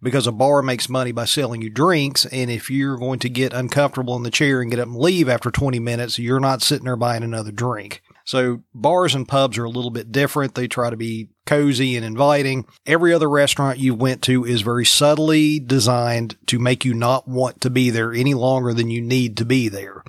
because 0.01 0.27
a 0.27 0.31
bar 0.31 0.61
makes 0.61 0.89
money 0.89 1.11
by 1.11 1.25
selling 1.25 1.61
you 1.61 1.69
drinks. 1.69 2.25
And 2.25 2.49
if 2.49 2.69
you're 2.69 2.97
going 2.97 3.19
to 3.19 3.29
get 3.29 3.53
uncomfortable 3.53 4.15
in 4.15 4.23
the 4.23 4.31
chair 4.31 4.61
and 4.61 4.71
get 4.71 4.79
up 4.79 4.87
and 4.87 4.97
leave 4.97 5.29
after 5.29 5.51
20 5.51 5.79
minutes, 5.79 6.19
you're 6.19 6.39
not 6.39 6.61
sitting 6.61 6.85
there 6.85 6.95
buying 6.95 7.23
another 7.23 7.51
drink. 7.51 8.01
So 8.23 8.63
bars 8.73 9.15
and 9.15 9.27
pubs 9.27 9.57
are 9.57 9.65
a 9.65 9.69
little 9.69 9.91
bit 9.91 10.11
different. 10.11 10.55
They 10.55 10.67
try 10.67 10.89
to 10.89 10.97
be 10.97 11.29
cozy 11.45 11.95
and 11.95 12.05
inviting. 12.05 12.65
Every 12.85 13.13
other 13.13 13.29
restaurant 13.29 13.79
you 13.79 13.95
went 13.95 14.21
to 14.23 14.45
is 14.45 14.61
very 14.61 14.85
subtly 14.85 15.59
designed 15.59 16.37
to 16.47 16.59
make 16.59 16.85
you 16.85 16.93
not 16.93 17.27
want 17.27 17.61
to 17.61 17.69
be 17.69 17.89
there 17.89 18.13
any 18.13 18.33
longer 18.33 18.73
than 18.73 18.89
you 18.89 19.01
need 19.01 19.37
to 19.37 19.45
be 19.45 19.69
there 19.69 20.03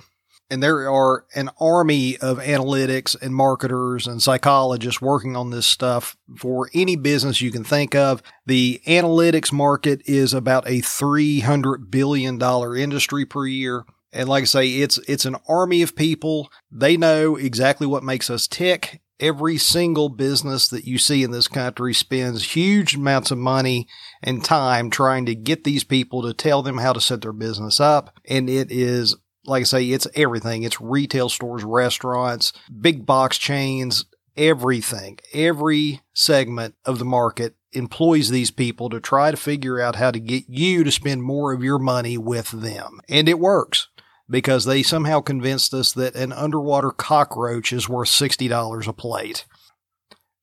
and 0.52 0.62
there 0.62 0.90
are 0.90 1.24
an 1.34 1.48
army 1.58 2.18
of 2.18 2.38
analytics 2.38 3.16
and 3.22 3.34
marketers 3.34 4.06
and 4.06 4.22
psychologists 4.22 5.00
working 5.00 5.34
on 5.34 5.48
this 5.48 5.64
stuff 5.64 6.14
for 6.36 6.68
any 6.74 6.94
business 6.94 7.40
you 7.40 7.50
can 7.50 7.64
think 7.64 7.94
of. 7.94 8.22
The 8.44 8.82
analytics 8.86 9.50
market 9.50 10.02
is 10.04 10.34
about 10.34 10.68
a 10.68 10.82
$300 10.82 11.90
billion 11.90 12.38
industry 12.76 13.24
per 13.24 13.46
year. 13.46 13.86
And 14.12 14.28
like 14.28 14.42
I 14.42 14.44
say, 14.44 14.68
it's, 14.68 14.98
it's 15.08 15.24
an 15.24 15.36
army 15.48 15.80
of 15.80 15.96
people. 15.96 16.50
They 16.70 16.98
know 16.98 17.36
exactly 17.36 17.86
what 17.86 18.04
makes 18.04 18.28
us 18.28 18.46
tick. 18.46 19.00
Every 19.18 19.56
single 19.56 20.10
business 20.10 20.68
that 20.68 20.84
you 20.84 20.98
see 20.98 21.22
in 21.22 21.30
this 21.30 21.48
country 21.48 21.94
spends 21.94 22.52
huge 22.52 22.96
amounts 22.96 23.30
of 23.30 23.38
money 23.38 23.88
and 24.22 24.44
time 24.44 24.90
trying 24.90 25.24
to 25.26 25.34
get 25.34 25.64
these 25.64 25.84
people 25.84 26.20
to 26.22 26.34
tell 26.34 26.62
them 26.62 26.76
how 26.76 26.92
to 26.92 27.00
set 27.00 27.22
their 27.22 27.32
business 27.32 27.80
up. 27.80 28.18
And 28.28 28.50
it 28.50 28.70
is 28.70 29.16
like 29.44 29.62
I 29.62 29.64
say, 29.64 29.84
it's 29.86 30.06
everything. 30.14 30.62
It's 30.62 30.80
retail 30.80 31.28
stores, 31.28 31.64
restaurants, 31.64 32.52
big 32.80 33.04
box 33.06 33.38
chains, 33.38 34.04
everything. 34.36 35.18
Every 35.32 36.00
segment 36.14 36.74
of 36.84 36.98
the 36.98 37.04
market 37.04 37.56
employs 37.72 38.28
these 38.28 38.50
people 38.50 38.90
to 38.90 39.00
try 39.00 39.30
to 39.30 39.36
figure 39.36 39.80
out 39.80 39.96
how 39.96 40.10
to 40.10 40.20
get 40.20 40.44
you 40.48 40.84
to 40.84 40.90
spend 40.92 41.22
more 41.22 41.52
of 41.52 41.64
your 41.64 41.78
money 41.78 42.18
with 42.18 42.50
them. 42.50 43.00
And 43.08 43.28
it 43.28 43.38
works 43.38 43.88
because 44.28 44.64
they 44.64 44.82
somehow 44.82 45.20
convinced 45.20 45.74
us 45.74 45.92
that 45.92 46.14
an 46.14 46.32
underwater 46.32 46.90
cockroach 46.90 47.72
is 47.72 47.88
worth 47.88 48.08
$60 48.08 48.86
a 48.86 48.92
plate. 48.92 49.44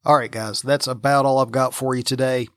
All 0.06 0.18
right, 0.18 0.32
guys, 0.32 0.62
that's 0.62 0.88
about 0.88 1.26
all 1.26 1.40
I've 1.40 1.52
got 1.52 1.74
for 1.74 1.96
you 1.96 2.04
today. 2.04 2.48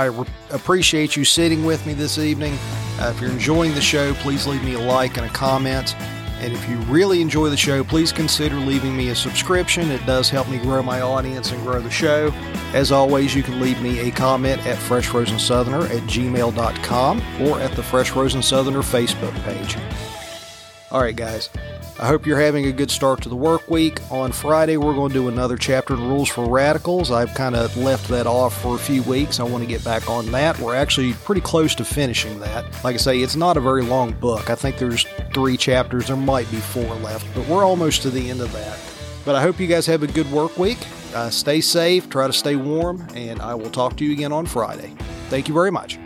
I 0.00 0.06
re- 0.06 0.26
appreciate 0.48 1.14
you 1.14 1.26
sitting 1.26 1.62
with 1.62 1.86
me 1.86 1.92
this 1.92 2.16
evening. 2.16 2.54
Uh, 2.98 3.12
if 3.14 3.20
you're 3.20 3.30
enjoying 3.30 3.74
the 3.74 3.82
show, 3.82 4.14
please 4.14 4.46
leave 4.46 4.64
me 4.64 4.72
a 4.72 4.78
like 4.80 5.18
and 5.18 5.26
a 5.26 5.28
comment. 5.28 5.94
And 6.40 6.54
if 6.54 6.68
you 6.70 6.78
really 6.90 7.20
enjoy 7.20 7.50
the 7.50 7.56
show, 7.58 7.84
please 7.84 8.10
consider 8.10 8.56
leaving 8.56 8.96
me 8.96 9.10
a 9.10 9.14
subscription. 9.14 9.90
It 9.90 10.04
does 10.06 10.30
help 10.30 10.48
me 10.48 10.56
grow 10.56 10.82
my 10.82 11.02
audience 11.02 11.52
and 11.52 11.62
grow 11.64 11.82
the 11.82 11.90
show. 11.90 12.30
As 12.72 12.92
always, 12.92 13.34
you 13.34 13.42
can 13.42 13.60
leave 13.60 13.82
me 13.82 13.98
a 14.08 14.10
comment 14.10 14.66
at 14.66 14.78
freshfrozensoutherner 14.78 15.84
at 15.90 16.02
gmail.com 16.08 17.22
or 17.42 17.60
at 17.60 17.72
the 17.72 17.82
Fresh 17.82 18.08
Frozen 18.08 18.40
Southerner 18.40 18.78
Facebook 18.78 19.34
page. 19.44 19.76
All 20.90 21.02
right, 21.02 21.14
guys. 21.14 21.50
I 22.00 22.06
hope 22.06 22.24
you're 22.24 22.40
having 22.40 22.64
a 22.64 22.72
good 22.72 22.90
start 22.90 23.20
to 23.24 23.28
the 23.28 23.36
work 23.36 23.68
week. 23.68 24.00
On 24.10 24.32
Friday, 24.32 24.78
we're 24.78 24.94
going 24.94 25.10
to 25.10 25.14
do 25.14 25.28
another 25.28 25.58
chapter 25.58 25.92
in 25.92 26.08
Rules 26.08 26.30
for 26.30 26.48
Radicals. 26.48 27.10
I've 27.10 27.34
kind 27.34 27.54
of 27.54 27.76
left 27.76 28.08
that 28.08 28.26
off 28.26 28.58
for 28.62 28.76
a 28.76 28.78
few 28.78 29.02
weeks. 29.02 29.38
I 29.38 29.42
want 29.42 29.62
to 29.64 29.68
get 29.68 29.84
back 29.84 30.08
on 30.08 30.32
that. 30.32 30.58
We're 30.58 30.74
actually 30.74 31.12
pretty 31.12 31.42
close 31.42 31.74
to 31.74 31.84
finishing 31.84 32.40
that. 32.40 32.64
Like 32.82 32.94
I 32.94 32.96
say, 32.96 33.18
it's 33.18 33.36
not 33.36 33.58
a 33.58 33.60
very 33.60 33.82
long 33.82 34.12
book. 34.12 34.48
I 34.48 34.54
think 34.54 34.78
there's 34.78 35.04
three 35.34 35.58
chapters. 35.58 36.06
There 36.06 36.16
might 36.16 36.50
be 36.50 36.56
four 36.56 36.94
left, 36.96 37.26
but 37.34 37.46
we're 37.46 37.66
almost 37.66 38.00
to 38.02 38.10
the 38.10 38.30
end 38.30 38.40
of 38.40 38.50
that. 38.54 38.78
But 39.26 39.34
I 39.34 39.42
hope 39.42 39.60
you 39.60 39.66
guys 39.66 39.84
have 39.84 40.02
a 40.02 40.06
good 40.06 40.30
work 40.32 40.56
week. 40.56 40.78
Uh, 41.14 41.28
stay 41.28 41.60
safe, 41.60 42.08
try 42.08 42.26
to 42.26 42.32
stay 42.32 42.56
warm, 42.56 43.06
and 43.14 43.42
I 43.42 43.54
will 43.54 43.70
talk 43.70 43.98
to 43.98 44.06
you 44.06 44.12
again 44.12 44.32
on 44.32 44.46
Friday. 44.46 44.94
Thank 45.28 45.48
you 45.48 45.54
very 45.54 45.70
much. 45.70 45.98